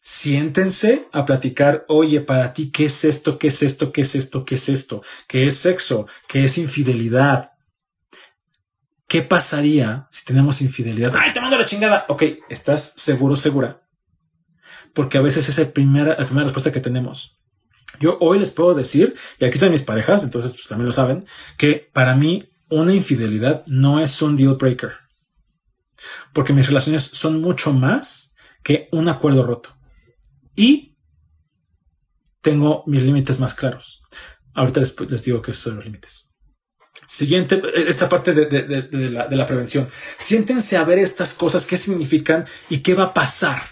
[0.00, 3.38] Siéntense a platicar, oye, para ti, ¿qué es esto?
[3.38, 3.90] ¿Qué es esto?
[3.90, 4.44] ¿Qué es esto?
[4.44, 5.02] ¿Qué es esto?
[5.26, 6.06] ¿Qué es sexo?
[6.28, 7.53] ¿Qué es infidelidad?
[9.08, 11.14] ¿Qué pasaría si tenemos infidelidad?
[11.16, 12.06] ¡Ay, te mando la chingada!
[12.08, 13.82] Ok, ¿estás seguro, segura?
[14.92, 17.40] Porque a veces es el primera, la primera respuesta que tenemos.
[18.00, 21.24] Yo hoy les puedo decir, y aquí están mis parejas, entonces pues también lo saben,
[21.56, 24.92] que para mí una infidelidad no es un deal breaker.
[26.32, 29.70] Porque mis relaciones son mucho más que un acuerdo roto.
[30.56, 30.96] Y
[32.40, 34.02] tengo mis límites más claros.
[34.54, 36.23] Ahorita les, digo que esos son los límites.
[37.06, 39.88] Siguiente, esta parte de, la, de la prevención.
[40.16, 43.62] Siéntense a ver estas cosas, qué significan y qué va a pasar.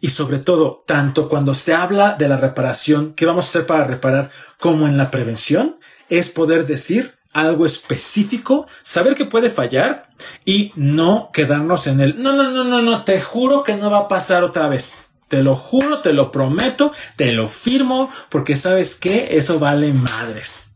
[0.00, 3.84] Y sobre todo, tanto cuando se habla de la reparación, qué vamos a hacer para
[3.84, 5.76] reparar, como en la prevención,
[6.08, 10.10] es poder decir algo específico, saber que puede fallar
[10.44, 14.00] y no quedarnos en el, no, no, no, no, no, te juro que no va
[14.00, 15.08] a pasar otra vez.
[15.28, 20.71] Te lo juro, te lo prometo, te lo firmo, porque sabes que eso vale madres.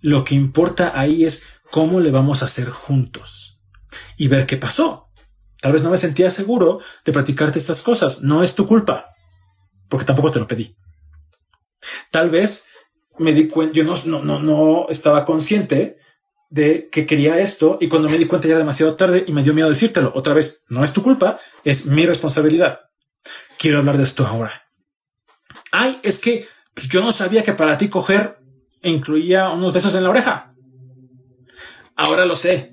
[0.00, 3.62] Lo que importa ahí es cómo le vamos a hacer juntos
[4.16, 5.10] y ver qué pasó.
[5.60, 8.22] Tal vez no me sentía seguro de platicarte estas cosas.
[8.22, 9.10] No es tu culpa,
[9.88, 10.76] porque tampoco te lo pedí.
[12.10, 12.68] Tal vez
[13.18, 15.98] me di cuenta, yo no, no, no, no estaba consciente
[16.50, 19.42] de que quería esto y cuando me di cuenta ya era demasiado tarde y me
[19.42, 20.12] dio miedo decírtelo.
[20.14, 22.88] Otra vez, no es tu culpa, es mi responsabilidad
[23.58, 24.64] quiero hablar de esto ahora.
[25.72, 26.48] Ay, es que
[26.88, 28.37] yo no sabía que para ti coger
[28.82, 30.52] incluía unos besos en la oreja.
[31.96, 32.72] Ahora lo sé.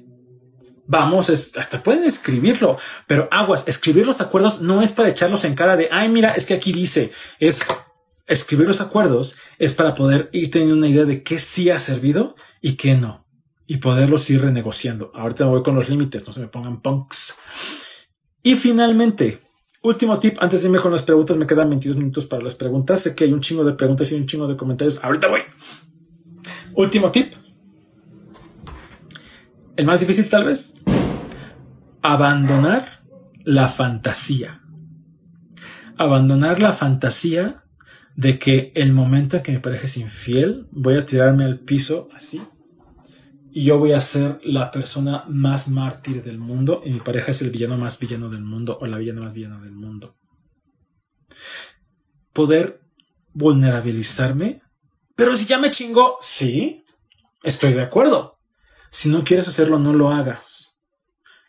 [0.88, 2.78] Vamos, hasta pueden escribirlo,
[3.08, 6.45] pero aguas, escribir los acuerdos no es para echarlos en cara de, ay, mira, es
[6.45, 7.66] que aquí dice, es
[8.28, 12.36] escribir los acuerdos es para poder ir teniendo una idea de qué sí ha servido
[12.62, 13.26] y qué no,
[13.66, 15.12] y poderlos ir renegociando.
[15.16, 17.39] Ahorita me voy con los límites, no se me pongan punks.
[18.43, 19.39] Y finalmente,
[19.86, 23.01] Último tip, antes de irme con las preguntas, me quedan 22 minutos para las preguntas.
[23.01, 24.99] Sé que hay un chingo de preguntas y un chingo de comentarios.
[25.03, 25.41] Ahorita voy.
[26.76, 27.34] Último tip.
[29.76, 30.82] El más difícil tal vez.
[32.01, 33.03] Abandonar
[33.43, 34.61] la fantasía.
[35.97, 37.63] Abandonar la fantasía
[38.15, 42.09] de que el momento en que mi pareja es infiel, voy a tirarme al piso
[42.13, 42.41] así
[43.55, 47.41] y yo voy a ser la persona más mártir del mundo y mi pareja es
[47.41, 50.17] el villano más villano del mundo o la villana más villana del mundo.
[52.34, 52.82] Poder
[53.32, 54.61] vulnerabilizarme.
[55.16, 56.86] Pero si ya me chingó, sí,
[57.43, 58.38] estoy de acuerdo.
[58.89, 60.78] Si no quieres hacerlo, no lo hagas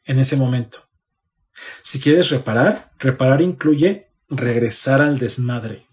[0.05, 0.89] en ese momento.
[1.83, 5.87] Si quieres reparar, reparar incluye regresar al desmadre.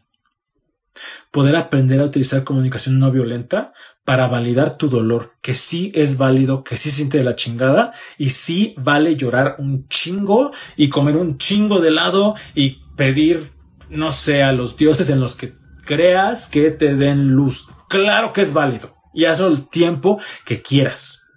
[1.32, 3.74] Poder aprender a utilizar comunicación no violenta
[4.05, 8.32] para validar tu dolor, que sí es válido, que sí siente de la chingada y
[8.32, 13.51] sí vale llorar un chingo y comer un chingo de helado y pedir,
[13.89, 15.53] no sé, a los dioses en los que
[15.86, 17.67] creas que te den luz.
[17.89, 21.27] Claro que es válido y hazlo el tiempo que quieras.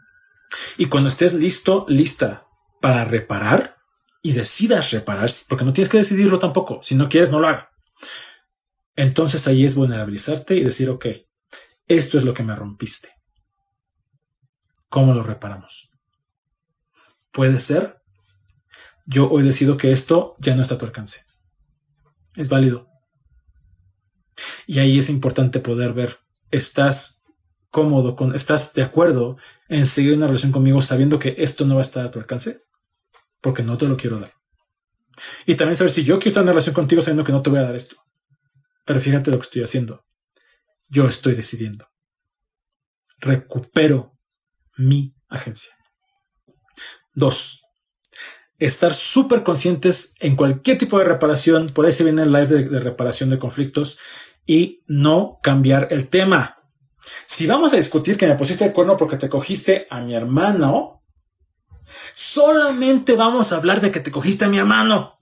[0.79, 2.47] Y cuando estés listo, lista
[2.81, 3.77] para reparar
[4.23, 6.81] y decidas reparar, porque no tienes que decidirlo tampoco.
[6.83, 7.69] Si no quieres, no lo hagas.
[8.97, 11.07] Entonces ahí es vulnerabilizarte y decir, ok,
[11.87, 13.11] esto es lo que me rompiste.
[14.89, 15.91] ¿Cómo lo reparamos?
[17.31, 18.03] Puede ser.
[19.05, 21.21] Yo hoy decido que esto ya no está a tu alcance.
[22.35, 22.89] Es válido.
[24.67, 26.19] Y ahí es importante poder ver,
[26.51, 27.25] ¿estás
[27.71, 29.37] cómodo con, estás de acuerdo
[29.69, 32.61] en seguir una relación conmigo sabiendo que esto no va a estar a tu alcance?
[33.41, 34.33] Porque no te lo quiero dar.
[35.47, 37.51] Y también saber si yo quiero estar en una relación contigo sabiendo que no te
[37.51, 37.97] voy a dar esto.
[38.85, 40.05] Pero fíjate lo que estoy haciendo.
[40.89, 41.89] Yo estoy decidiendo.
[43.19, 44.13] Recupero
[44.77, 45.73] mi agencia.
[47.15, 47.63] Dos,
[48.59, 51.67] estar súper conscientes en cualquier tipo de reparación.
[51.69, 53.99] Por ahí se viene el live de, de, reparación de conflictos
[54.47, 56.57] y no cambiar el tema.
[57.27, 61.03] Si vamos a discutir que me pusiste el cuerno porque te cogiste a mi hermano,
[62.15, 65.15] solamente vamos a hablar de que te cogiste a mi hermano.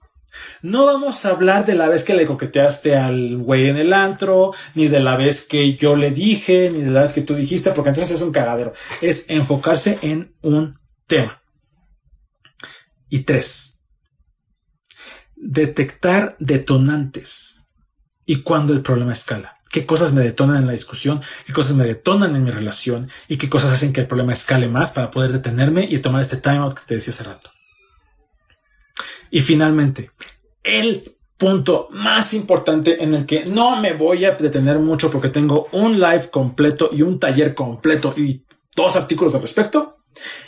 [0.61, 4.51] No vamos a hablar de la vez que le coqueteaste al güey en el antro,
[4.73, 7.71] ni de la vez que yo le dije, ni de la vez que tú dijiste,
[7.71, 8.73] porque entonces es un cagadero.
[9.01, 11.41] Es enfocarse en un tema.
[13.09, 13.85] Y tres,
[15.35, 17.54] detectar detonantes
[18.25, 19.55] y cuando el problema escala.
[19.71, 23.37] Qué cosas me detonan en la discusión, qué cosas me detonan en mi relación y
[23.37, 26.73] qué cosas hacen que el problema escale más para poder detenerme y tomar este timeout
[26.73, 27.51] que te decía hace rato.
[29.31, 30.11] Y finalmente,
[30.63, 31.03] el
[31.37, 35.99] punto más importante en el que no me voy a detener mucho porque tengo un
[35.99, 38.45] live completo y un taller completo y
[38.75, 39.97] dos artículos al respecto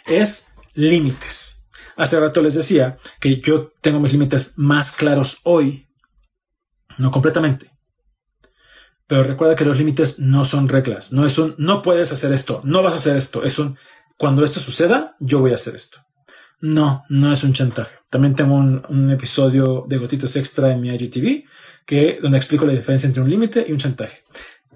[0.05, 1.67] es límites.
[1.97, 5.86] Hace rato les decía que yo tengo mis límites más claros hoy,
[6.97, 7.71] no completamente.
[9.07, 12.61] Pero recuerda que los límites no son reglas, no es un no puedes hacer esto,
[12.63, 13.77] no vas a hacer esto, es un
[14.17, 15.99] cuando esto suceda, yo voy a hacer esto.
[16.59, 17.95] No, no es un chantaje.
[18.09, 21.43] También tengo un, episodio de gotitas extra en mi IGTV
[21.85, 24.23] que donde explico la diferencia entre un límite y un chantaje.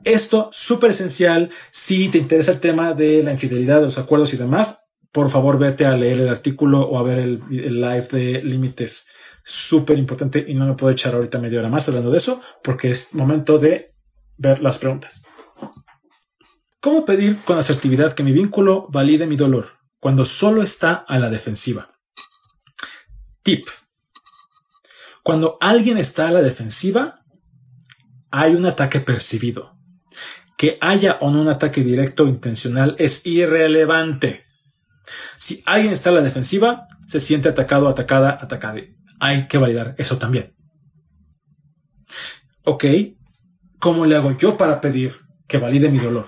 [0.03, 1.49] Esto súper esencial.
[1.71, 5.57] Si te interesa el tema de la infidelidad, de los acuerdos y demás, por favor
[5.57, 9.07] vete a leer el artículo o a ver el, el live de límites.
[9.43, 12.91] Súper importante y no me puedo echar ahorita media hora más hablando de eso porque
[12.91, 13.91] es momento de
[14.37, 15.23] ver las preguntas.
[16.79, 19.67] ¿Cómo pedir con asertividad que mi vínculo valide mi dolor
[19.99, 21.91] cuando solo está a la defensiva?
[23.43, 23.67] Tip.
[25.23, 27.23] Cuando alguien está a la defensiva,
[28.31, 29.77] hay un ataque percibido.
[30.57, 34.43] Que haya o no un ataque directo o intencional es irrelevante.
[35.37, 38.81] Si alguien está a la defensiva, se siente atacado, atacada, atacada.
[39.21, 40.51] Hay que validar eso también.
[42.63, 42.85] Ok,
[43.77, 45.13] ¿cómo le hago yo para pedir
[45.47, 46.25] que valide mi dolor?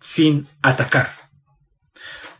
[0.00, 1.10] Sin atacar.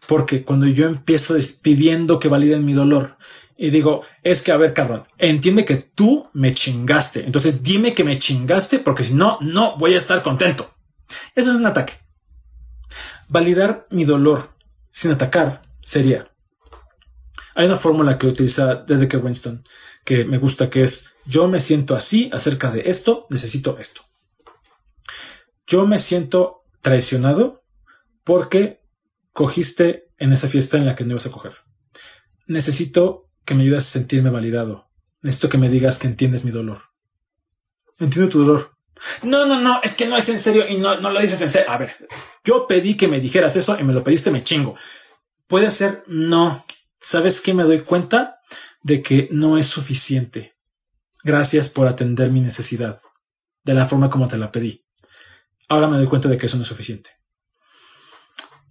[0.06, 3.16] Porque cuando yo empiezo pidiendo que validen mi dolor
[3.56, 7.24] y digo, es que, a ver, cabrón, entiende que tú me chingaste.
[7.24, 10.72] Entonces dime que me chingaste porque si no, no voy a estar contento.
[11.34, 11.94] Eso es un ataque.
[13.28, 14.54] Validar mi dolor
[14.92, 16.30] sin atacar sería.
[17.54, 19.64] Hay una fórmula que utiliza Dedeke Winston
[20.04, 24.02] que me gusta, que es yo me siento así acerca de esto, necesito esto.
[25.66, 27.64] Yo me siento traicionado
[28.24, 28.80] porque
[29.32, 31.54] cogiste en esa fiesta en la que no ibas a coger.
[32.46, 34.90] Necesito que me ayudes a sentirme validado.
[35.22, 36.78] Necesito que me digas que entiendes mi dolor.
[37.98, 38.70] Entiendo tu dolor.
[39.22, 41.50] No, no, no, es que no es en serio y no, no lo dices en
[41.50, 41.70] serio.
[41.70, 41.94] A ver,
[42.44, 44.74] yo pedí que me dijeras eso y me lo pediste, me chingo.
[45.46, 46.64] Puede ser, no.
[47.00, 48.40] ¿Sabes qué me doy cuenta?
[48.82, 50.54] De que no es suficiente.
[51.24, 53.00] Gracias por atender mi necesidad
[53.64, 54.84] de la forma como te la pedí.
[55.68, 57.10] Ahora me doy cuenta de que eso no es suficiente.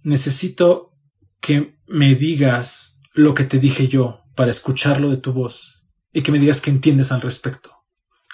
[0.02, 0.92] Necesito
[1.40, 6.32] que me digas lo que te dije yo para escucharlo de tu voz y que
[6.32, 7.84] me digas que entiendes al respecto.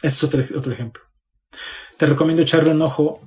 [0.02, 1.02] Ese es otro, otro ejemplo.
[1.96, 3.20] Te recomiendo echarle un ojo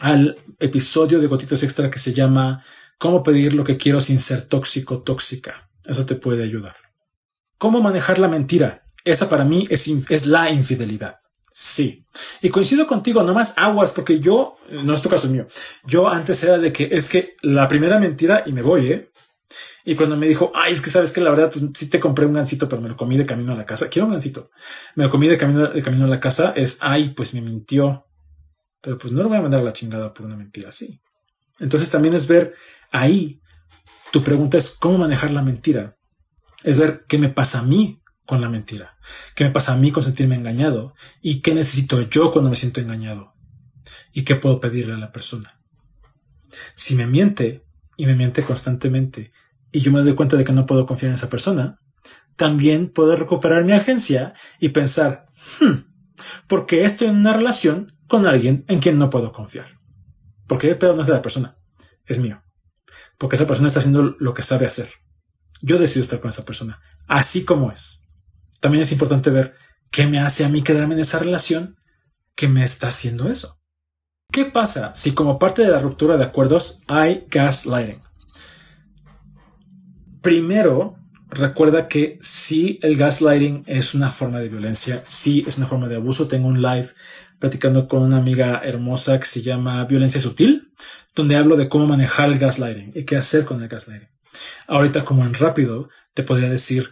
[0.00, 2.62] al episodio de Gotitas Extra que se llama
[2.98, 5.71] Cómo pedir lo que quiero sin ser tóxico, tóxica.
[5.84, 6.76] Eso te puede ayudar.
[7.58, 8.84] ¿Cómo manejar la mentira?
[9.04, 11.16] Esa para mí es, es la infidelidad.
[11.52, 12.06] Sí.
[12.40, 15.46] Y coincido contigo, no más aguas, porque yo, no es tu caso mío,
[15.84, 19.10] yo antes era de que es que la primera mentira y me voy, ¿eh?
[19.84, 22.24] Y cuando me dijo, ay, es que sabes que la verdad, pues sí te compré
[22.24, 23.88] un gansito, pero me lo comí de camino a la casa.
[23.88, 24.50] Quiero un gansito.
[24.94, 26.52] Me lo comí de camino, de camino a la casa.
[26.54, 28.06] Es, ay, pues me mintió.
[28.80, 31.00] Pero pues no lo voy a mandar la chingada por una mentira así.
[31.58, 32.54] Entonces también es ver
[32.92, 33.41] ahí.
[34.12, 35.96] Tu pregunta es cómo manejar la mentira.
[36.64, 38.98] Es ver qué me pasa a mí con la mentira.
[39.34, 40.94] ¿Qué me pasa a mí con sentirme engañado?
[41.22, 43.34] ¿Y qué necesito yo cuando me siento engañado?
[44.12, 45.58] ¿Y qué puedo pedirle a la persona?
[46.74, 47.64] Si me miente
[47.96, 49.32] y me miente constantemente
[49.72, 51.80] y yo me doy cuenta de que no puedo confiar en esa persona,
[52.36, 55.26] también puedo recuperar mi agencia y pensar,
[55.58, 55.72] hmm,
[56.48, 59.80] ¿por qué estoy en una relación con alguien en quien no puedo confiar?
[60.46, 61.56] Porque el pedo no es de la persona,
[62.04, 62.41] es mío.
[63.22, 64.90] Porque esa persona está haciendo lo que sabe hacer.
[65.60, 68.08] Yo decido estar con esa persona, así como es.
[68.58, 69.54] También es importante ver
[69.92, 71.76] qué me hace a mí quedarme en esa relación
[72.34, 73.60] que me está haciendo eso.
[74.32, 78.00] ¿Qué pasa si como parte de la ruptura de acuerdos hay gaslighting?
[80.20, 80.98] Primero,
[81.28, 85.94] recuerda que si el gaslighting es una forma de violencia, si es una forma de
[85.94, 86.26] abuso.
[86.26, 86.90] Tengo un live
[87.38, 90.72] platicando con una amiga hermosa que se llama Violencia Sutil,
[91.14, 94.08] donde hablo de cómo manejar el gaslighting y qué hacer con el gaslighting.
[94.66, 96.90] Ahorita, como en rápido, te podría decir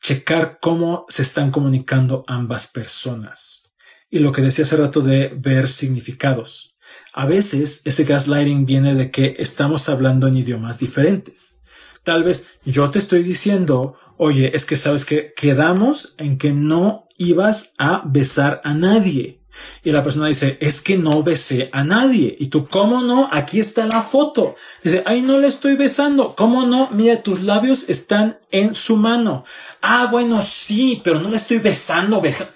[0.00, 3.74] checar cómo se están comunicando ambas personas.
[4.10, 6.76] Y lo que decía hace rato de ver significados.
[7.12, 11.62] A veces ese gaslighting viene de que estamos hablando en idiomas diferentes.
[12.04, 17.08] Tal vez yo te estoy diciendo, oye, es que sabes que quedamos en que no
[17.16, 19.37] ibas a besar a nadie.
[19.82, 22.36] Y la persona dice, es que no besé a nadie.
[22.38, 23.28] Y tú, ¿cómo no?
[23.32, 24.54] Aquí está la foto.
[24.82, 26.34] Dice, ay, no le estoy besando.
[26.36, 26.90] ¿Cómo no?
[26.90, 29.44] Mira, tus labios están en su mano.
[29.82, 32.52] Ah, bueno, sí, pero no le estoy besando, besando.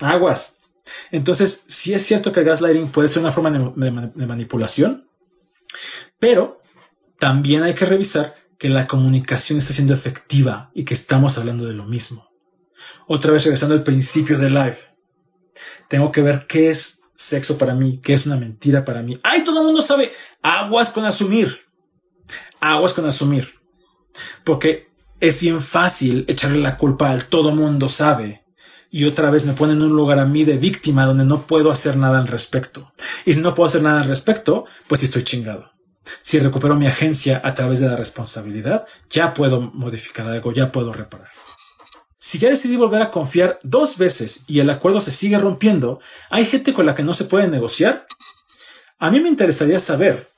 [0.00, 0.60] Aguas.
[1.10, 5.08] Entonces, sí es cierto que el gaslighting puede ser una forma de manipulación,
[6.18, 6.60] pero
[7.18, 11.74] también hay que revisar que la comunicación está siendo efectiva y que estamos hablando de
[11.74, 12.30] lo mismo.
[13.06, 14.76] Otra vez regresando al principio de live.
[15.88, 19.18] Tengo que ver qué es sexo para mí, qué es una mentira para mí.
[19.22, 20.12] ¡Ay, todo el mundo sabe!
[20.42, 21.66] Aguas con asumir.
[22.60, 23.48] Aguas con asumir.
[24.44, 24.88] Porque
[25.20, 28.44] es bien fácil echarle la culpa al todo mundo sabe.
[28.90, 31.70] Y otra vez me ponen en un lugar a mí de víctima donde no puedo
[31.70, 32.92] hacer nada al respecto.
[33.24, 35.70] Y si no puedo hacer nada al respecto, pues estoy chingado.
[36.22, 40.92] Si recupero mi agencia a través de la responsabilidad, ya puedo modificar algo, ya puedo
[40.92, 41.30] reparar.
[42.30, 45.98] Si ya decidí volver a confiar dos veces y el acuerdo se sigue rompiendo,
[46.30, 48.06] ¿hay gente con la que no se puede negociar?
[49.00, 50.28] A mí me interesaría saber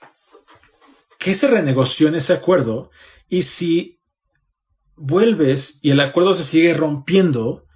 [1.19, 2.91] qué se renegoció en ese acuerdo
[3.29, 4.01] y si
[4.97, 7.67] vuelves y el acuerdo se sigue rompiendo,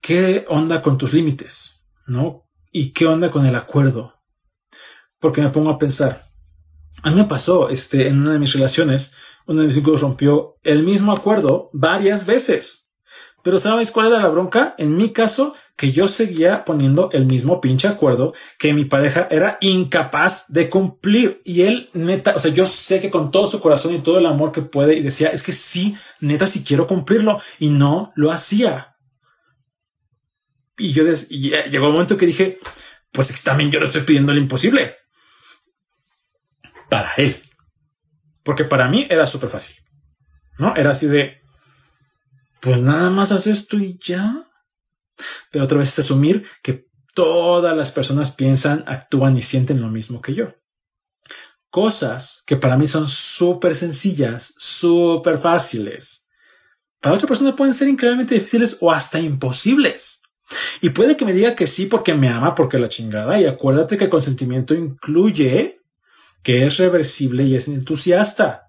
[0.00, 1.88] ¿qué onda con tus límites?
[2.06, 2.48] ¿No?
[2.70, 4.22] ¿Y qué onda con el acuerdo?
[5.18, 6.22] Porque me pongo a pensar,
[7.02, 9.16] a mí me pasó, este, en una de mis relaciones,
[9.48, 12.90] uno de mis hijos rompió el mismo acuerdo varias veces.
[13.42, 14.74] Pero ¿sabes cuál era la bronca?
[14.78, 19.58] En mi caso, que yo seguía poniendo el mismo pinche acuerdo que mi pareja era
[19.60, 21.42] incapaz de cumplir.
[21.44, 24.26] Y él, neta, o sea, yo sé que con todo su corazón y todo el
[24.26, 27.40] amor que puede, y decía, es que sí, neta, sí quiero cumplirlo.
[27.58, 28.96] Y no lo hacía.
[30.78, 32.58] Y yo y llegó un momento que dije,
[33.10, 34.96] pues también yo le estoy pidiendo el imposible
[36.88, 37.36] para él.
[38.44, 39.76] Porque para mí era súper fácil.
[40.58, 40.76] ¿No?
[40.76, 41.41] Era así de,
[42.62, 44.46] pues nada más haces esto y ya.
[45.50, 50.22] Pero otra vez es asumir que todas las personas piensan, actúan y sienten lo mismo
[50.22, 50.54] que yo.
[51.70, 56.28] Cosas que para mí son súper sencillas, súper fáciles.
[57.00, 60.22] Para otra persona pueden ser increíblemente difíciles o hasta imposibles.
[60.80, 63.40] Y puede que me diga que sí porque me ama, porque la chingada.
[63.40, 65.80] Y acuérdate que el consentimiento incluye
[66.44, 68.68] que es reversible y es entusiasta.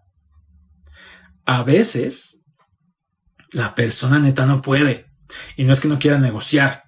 [1.46, 2.43] A veces
[3.54, 5.06] la persona neta no puede
[5.56, 6.84] y no es que no quiera negociar.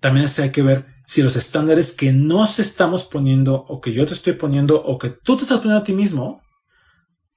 [0.00, 4.14] También hay que ver si los estándares que nos estamos poniendo o que yo te
[4.14, 6.42] estoy poniendo o que tú te estás poniendo a ti mismo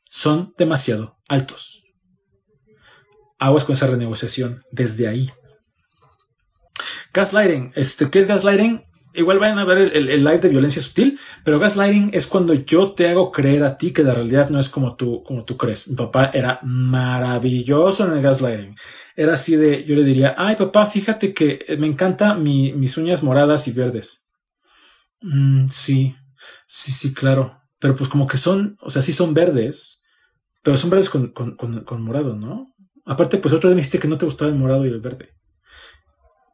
[0.10, 1.84] son demasiado altos.
[3.40, 5.32] Aguas con esa renegociación desde ahí.
[7.14, 7.72] Gaslighting.
[7.76, 8.84] Este, ¿Qué es gaslighting?
[9.18, 13.10] Igual vayan a ver el, live de violencia sutil, pero gaslighting es cuando yo te
[13.10, 15.90] hago creer a ti que la realidad no es como tú, como tú crees.
[15.90, 18.76] Mi papá era maravilloso en el gaslighting.
[19.16, 23.68] Era así de, yo le diría, ay papá, fíjate que me encanta mis uñas moradas
[23.68, 24.28] y verdes.
[25.22, 26.16] Mm, sí,
[26.66, 27.62] sí, sí, claro.
[27.80, 30.02] Pero pues como que son, o sea, sí son verdes,
[30.64, 32.74] pero son verdes con, con, con morado, ¿no?
[33.06, 35.38] Aparte, pues otro día me dijiste que no te gustaba el morado y el verde.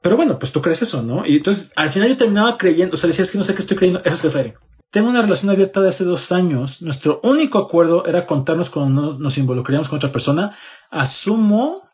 [0.04, 1.26] Pero bueno, pues tú crees eso, ¿no?
[1.26, 3.78] Y entonces al final yo terminaba creyendo, o sea, decías que no sé qué estoy
[3.78, 4.56] creyendo, eso es gaslighting.
[4.92, 6.82] Tengo una relación abierta de hace dos años.
[6.82, 10.56] Nuestro único acuerdo era contarnos cuando nos involucraríamos con otra persona.
[10.92, 11.90] Asumo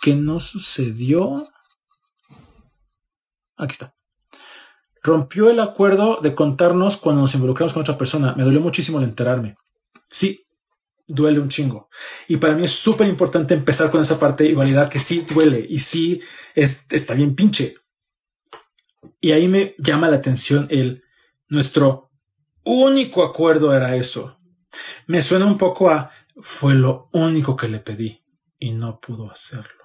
[0.00, 1.44] que no sucedió.
[3.56, 3.94] Aquí está.
[5.02, 8.32] Rompió el acuerdo de contarnos cuando nos involucramos con otra persona.
[8.36, 9.56] Me dolió muchísimo el enterarme.
[10.08, 10.43] Sí,
[11.06, 11.88] duele un chingo.
[12.28, 15.64] Y para mí es súper importante empezar con esa parte y validar que sí duele
[15.68, 16.20] y sí
[16.54, 17.74] está bien pinche.
[19.20, 21.02] Y ahí me llama la atención el
[21.48, 22.10] nuestro
[22.64, 24.38] único acuerdo era eso.
[25.06, 28.24] Me suena un poco a fue lo único que le pedí
[28.58, 29.84] y no pudo hacerlo.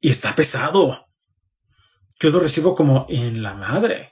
[0.00, 1.06] Y está pesado.
[2.20, 4.10] Yo lo recibo como en la madre.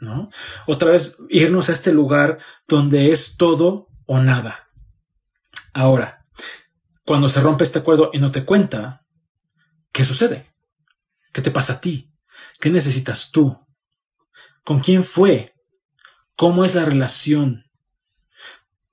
[0.00, 0.30] ¿No?
[0.66, 4.68] Otra vez irnos a este lugar donde es todo o nada.
[5.72, 6.26] Ahora,
[7.04, 9.06] cuando se rompe este acuerdo y no te cuenta,
[9.92, 10.46] ¿qué sucede?
[11.32, 12.12] ¿Qué te pasa a ti?
[12.60, 13.56] ¿Qué necesitas tú?
[14.64, 15.54] ¿Con quién fue?
[16.34, 17.70] ¿Cómo es la relación?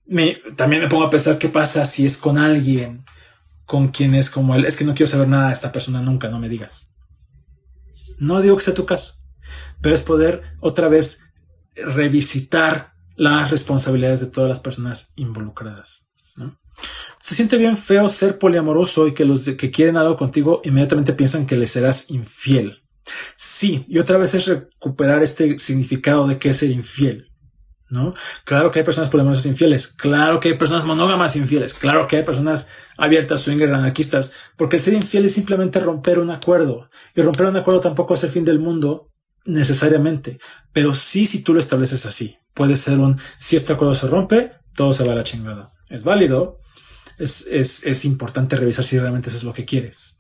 [0.06, 3.04] Me, también me pongo a pensar qué pasa si es con alguien
[3.66, 4.66] con quien es como él.
[4.66, 6.96] Es que no quiero saber nada de esta persona nunca, no me digas.
[8.20, 9.16] No digo que sea tu caso,
[9.82, 11.24] pero es poder otra vez
[11.74, 16.08] revisitar las responsabilidades de todas las personas involucradas.
[17.20, 21.48] Se siente bien feo ser poliamoroso y que los que quieren algo contigo inmediatamente piensan
[21.48, 22.84] que le serás infiel.
[23.36, 27.32] Sí, y otra vez es recuperar este significado de que es ser infiel.
[27.90, 28.14] ¿no?
[28.44, 32.24] Claro que hay personas poliamorosas infieles, claro que hay personas monógamas infieles, claro que hay
[32.24, 36.88] personas abiertas, swingers, anarquistas, porque ser infiel es simplemente romper un acuerdo.
[37.16, 39.10] Y romper un acuerdo tampoco es el fin del mundo
[39.48, 40.40] necesariamente,
[40.74, 42.38] pero sí si tú lo estableces así.
[42.54, 45.72] Puede ser un, si este acuerdo se rompe, todo se va a la chingada.
[45.90, 46.58] Es válido,
[47.18, 50.18] es, es, es importante revisar si realmente eso es lo que quieres.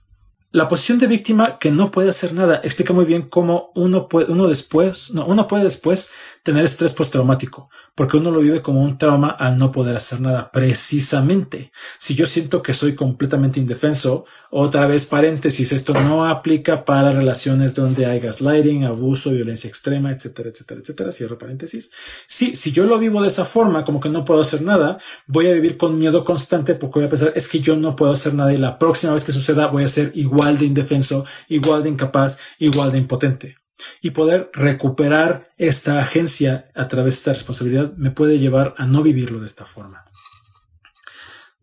[0.51, 4.31] La posición de víctima que no puede hacer nada explica muy bien cómo uno puede,
[4.31, 6.11] uno después, no, uno puede después
[6.47, 10.49] tener estrés postraumático, porque uno lo vive como un trauma al no poder hacer nada.
[10.49, 17.11] Precisamente, si yo siento que soy completamente indefenso, otra vez paréntesis, esto no aplica para
[17.11, 21.11] relaciones donde hay gaslighting, abuso, violencia extrema, etcétera, etcétera, etcétera.
[21.11, 21.91] Cierro paréntesis.
[22.27, 25.49] Sí, si yo lo vivo de esa forma, como que no puedo hacer nada, voy
[25.49, 28.35] a vivir con miedo constante porque voy a pensar, es que yo no puedo hacer
[28.35, 31.89] nada y la próxima vez que suceda voy a ser igual de indefenso, igual de
[31.89, 33.57] incapaz, igual de impotente
[34.01, 39.03] y poder recuperar esta agencia a través de esta responsabilidad me puede llevar a no
[39.03, 40.05] vivirlo de esta forma.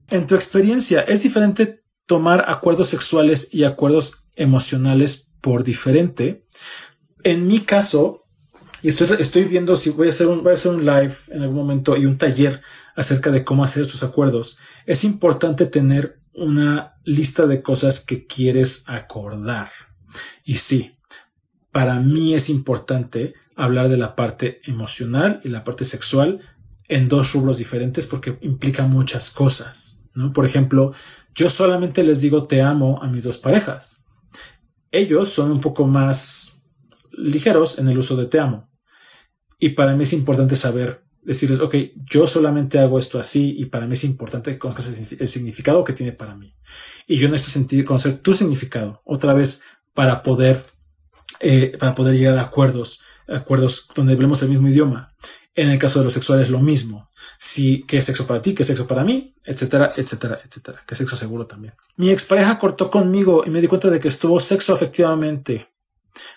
[0.08, 6.44] En tu experiencia, ¿es diferente tomar acuerdos sexuales y acuerdos emocionales por diferente?
[7.22, 8.22] En mi caso,
[8.82, 11.56] y estoy, viendo si voy a, hacer un, voy a hacer un live en algún
[11.56, 12.60] momento y un taller
[12.94, 18.84] acerca de cómo hacer estos acuerdos, es importante tener una lista de cosas que quieres
[18.86, 19.70] acordar.
[20.44, 20.98] Y sí,
[21.74, 26.38] para mí es importante hablar de la parte emocional y la parte sexual
[26.86, 30.04] en dos rubros diferentes porque implica muchas cosas.
[30.14, 30.32] ¿no?
[30.32, 30.94] Por ejemplo,
[31.34, 34.06] yo solamente les digo te amo a mis dos parejas.
[34.92, 36.62] Ellos son un poco más
[37.10, 38.70] ligeros en el uso de te amo.
[39.58, 43.88] Y para mí es importante saber decirles, ok, yo solamente hago esto así y para
[43.88, 46.54] mí es importante que conozcas el significado que tiene para mí.
[47.08, 50.62] Y yo necesito sentir, conocer tu significado otra vez para poder
[51.46, 55.14] eh, para poder llegar a acuerdos, acuerdos donde hablemos el mismo idioma.
[55.54, 57.10] En el caso de los sexuales, lo mismo.
[57.38, 60.82] Si, qué es sexo para ti, qué es sexo para mí, etcétera, etcétera, etcétera.
[60.86, 61.74] Qué sexo seguro también.
[61.96, 65.68] Mi expareja cortó conmigo y me di cuenta de que estuvo sexo afectivamente.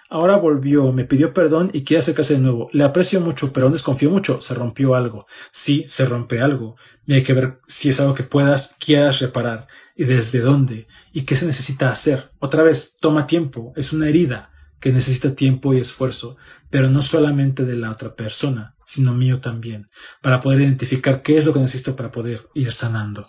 [0.10, 2.70] Ahora volvió, me pidió perdón y quiere acercarse de nuevo.
[2.74, 4.42] Le aprecio mucho, pero desconfío mucho.
[4.42, 5.26] Se rompió algo.
[5.52, 6.76] Sí, se rompe algo.
[7.06, 11.22] Y hay que ver si es algo que puedas, quieras reparar y desde dónde y
[11.22, 12.30] qué se necesita hacer.
[12.40, 13.72] Otra vez, toma tiempo.
[13.78, 16.38] Es una herida que necesita tiempo y esfuerzo,
[16.70, 19.88] pero no solamente de la otra persona, sino mío también,
[20.22, 23.28] para poder identificar qué es lo que necesito para poder ir sanando.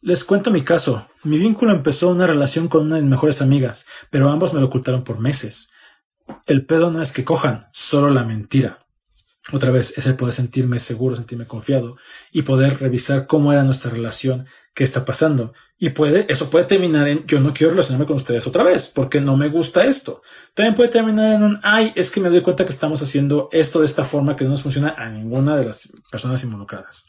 [0.00, 1.08] Les cuento mi caso.
[1.22, 4.66] Mi vínculo empezó una relación con una de mis mejores amigas, pero ambos me lo
[4.66, 5.70] ocultaron por meses.
[6.46, 8.78] El pedo no es que cojan, solo la mentira.
[9.52, 11.96] Otra vez es el poder sentirme seguro, sentirme confiado
[12.34, 15.54] y poder revisar cómo era nuestra relación, qué está pasando.
[15.78, 19.20] Y puede, eso puede terminar en yo no quiero relacionarme con ustedes otra vez porque
[19.20, 20.20] no me gusta esto.
[20.52, 23.78] También puede terminar en un ay, es que me doy cuenta que estamos haciendo esto
[23.78, 27.06] de esta forma que no nos funciona a ninguna de las personas involucradas.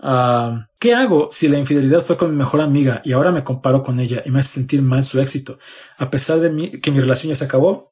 [0.00, 3.82] Ah, ¿Qué hago si la infidelidad fue con mi mejor amiga y ahora me comparo
[3.82, 5.58] con ella y me hace sentir mal su éxito?
[5.96, 7.90] A pesar de que mi relación ya se acabó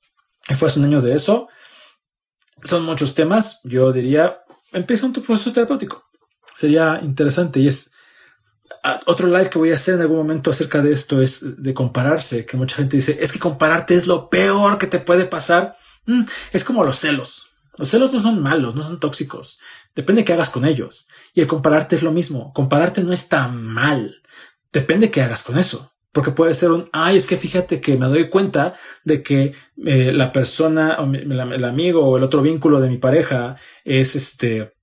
[0.50, 1.48] y fue hace un año de eso,
[2.62, 3.60] son muchos temas.
[3.64, 4.42] Yo diría,
[4.74, 6.03] empieza un proceso terapéutico.
[6.54, 7.92] Sería interesante y es
[9.06, 12.44] otro live que voy a hacer en algún momento acerca de esto es de compararse,
[12.44, 15.74] que mucha gente dice, es que compararte es lo peor que te puede pasar.
[16.06, 17.50] Mm, es como los celos.
[17.76, 19.58] Los celos no son malos, no son tóxicos.
[19.94, 21.08] Depende de qué hagas con ellos.
[21.34, 22.52] Y el compararte es lo mismo.
[22.52, 24.22] Compararte no está mal.
[24.72, 25.90] Depende de qué hagas con eso.
[26.12, 30.12] Porque puede ser un, ay, es que fíjate que me doy cuenta de que eh,
[30.12, 34.74] la persona, o el amigo o el otro vínculo de mi pareja es este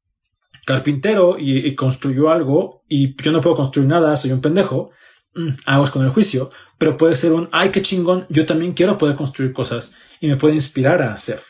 [0.65, 4.91] carpintero y, construyó algo y yo no puedo construir nada, soy un pendejo.
[5.33, 8.97] Mm, hago con el juicio, pero puede ser un, ay, qué chingón, yo también quiero
[8.97, 11.41] poder construir cosas y me puede inspirar a hacer.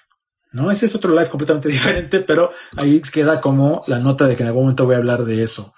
[0.52, 0.70] ¿no?
[0.70, 4.48] Ese es otro live completamente diferente, pero ahí queda como la nota de que en
[4.48, 5.74] algún momento voy a hablar de eso.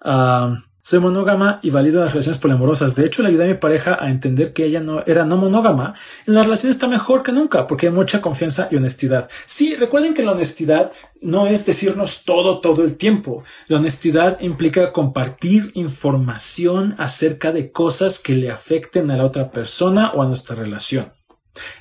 [0.00, 0.56] Ah,
[0.86, 2.94] soy monógama y valido las relaciones poliamorosas.
[2.94, 5.94] De hecho, le ayudé a mi pareja a entender que ella no era no monógama.
[6.28, 9.28] En la relación está mejor que nunca porque hay mucha confianza y honestidad.
[9.46, 13.42] Sí, recuerden que la honestidad no es decirnos todo todo el tiempo.
[13.66, 20.12] La honestidad implica compartir información acerca de cosas que le afecten a la otra persona
[20.12, 21.12] o a nuestra relación.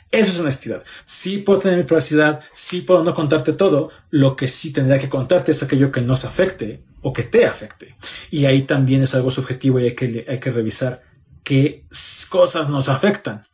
[0.10, 0.82] Eso es honestidad.
[1.06, 3.92] Sí puedo tener mi privacidad, sí puedo no contarte todo.
[4.10, 7.96] Lo que sí tendría que contarte es aquello que nos afecte o que te afecte.
[8.32, 11.04] Y ahí también es algo subjetivo y hay que, hay que revisar
[11.44, 11.86] qué
[12.32, 13.46] cosas nos afectan.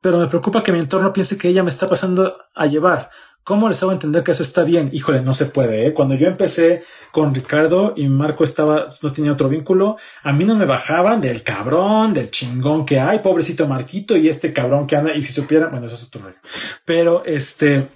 [0.00, 3.08] Pero me preocupa que mi entorno piense que ella me está pasando a llevar.
[3.44, 4.90] ¿Cómo les hago entender que eso está bien?
[4.92, 5.86] Híjole, no se puede.
[5.86, 5.94] ¿eh?
[5.94, 10.56] Cuando yo empecé con Ricardo y Marco estaba, no tenía otro vínculo, a mí no
[10.56, 15.14] me bajaban del cabrón, del chingón que hay, pobrecito Marquito y este cabrón que anda.
[15.14, 16.40] Y si supieran, bueno, eso es otro rollo.
[16.84, 17.86] Pero este,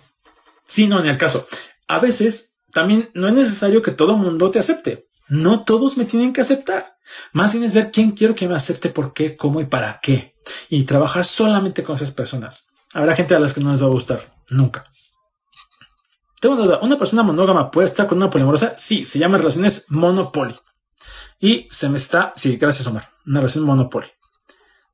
[0.64, 1.44] sí, no, en el caso.
[1.88, 5.08] A veces también no es necesario que todo mundo te acepte.
[5.30, 6.98] No todos me tienen que aceptar.
[7.32, 10.36] Más bien es ver quién quiero que me acepte, por qué, cómo y para qué.
[10.68, 12.72] Y trabajar solamente con esas personas.
[12.92, 14.30] Habrá gente a las que no les va a gustar.
[14.50, 14.84] Nunca.
[16.38, 16.78] Tengo una duda.
[16.82, 18.74] ¿Una persona monógama puede estar con una polimorosa?
[18.76, 20.54] Sí, se llama relaciones monopoly.
[21.40, 24.08] Y se me está, sí, gracias Omar, una relación monopoly.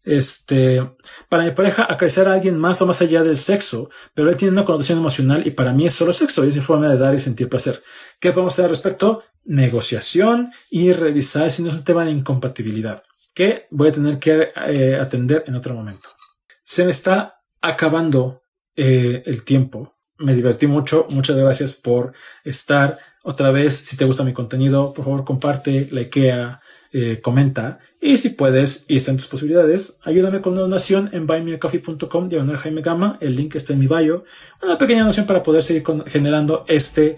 [0.04, 0.82] Este,
[1.28, 4.52] para mi pareja, acariciar a alguien más o más allá del sexo, pero él tiene
[4.52, 7.18] una connotación emocional y para mí es solo sexo es mi forma de dar y
[7.18, 7.82] sentir placer.
[8.20, 9.22] ¿Qué podemos hacer al respecto?
[9.44, 13.02] Negociación y revisar si no es un tema de incompatibilidad
[13.34, 16.08] que voy a tener que eh, atender en otro momento.
[16.64, 18.42] Se me está acabando
[18.76, 19.96] eh, el tiempo.
[20.18, 21.06] Me divertí mucho.
[21.10, 22.12] Muchas gracias por
[22.44, 23.76] estar otra vez.
[23.76, 26.60] Si te gusta mi contenido, por favor comparte, likea,
[26.92, 27.78] eh, comenta.
[28.00, 32.56] Y si puedes y está en tus posibilidades, ayúdame con una donación en buymeacoffee.com diagonal
[32.56, 33.18] Jaime Gama.
[33.20, 34.24] El link está en mi bio.
[34.62, 37.16] Una pequeña donación para poder seguir generando este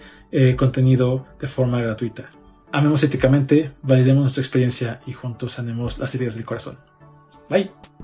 [0.57, 2.29] contenido de forma gratuita.
[2.73, 6.77] Amemos éticamente, validemos nuestra experiencia y juntos sanemos las heridas del corazón.
[7.49, 7.94] Bye.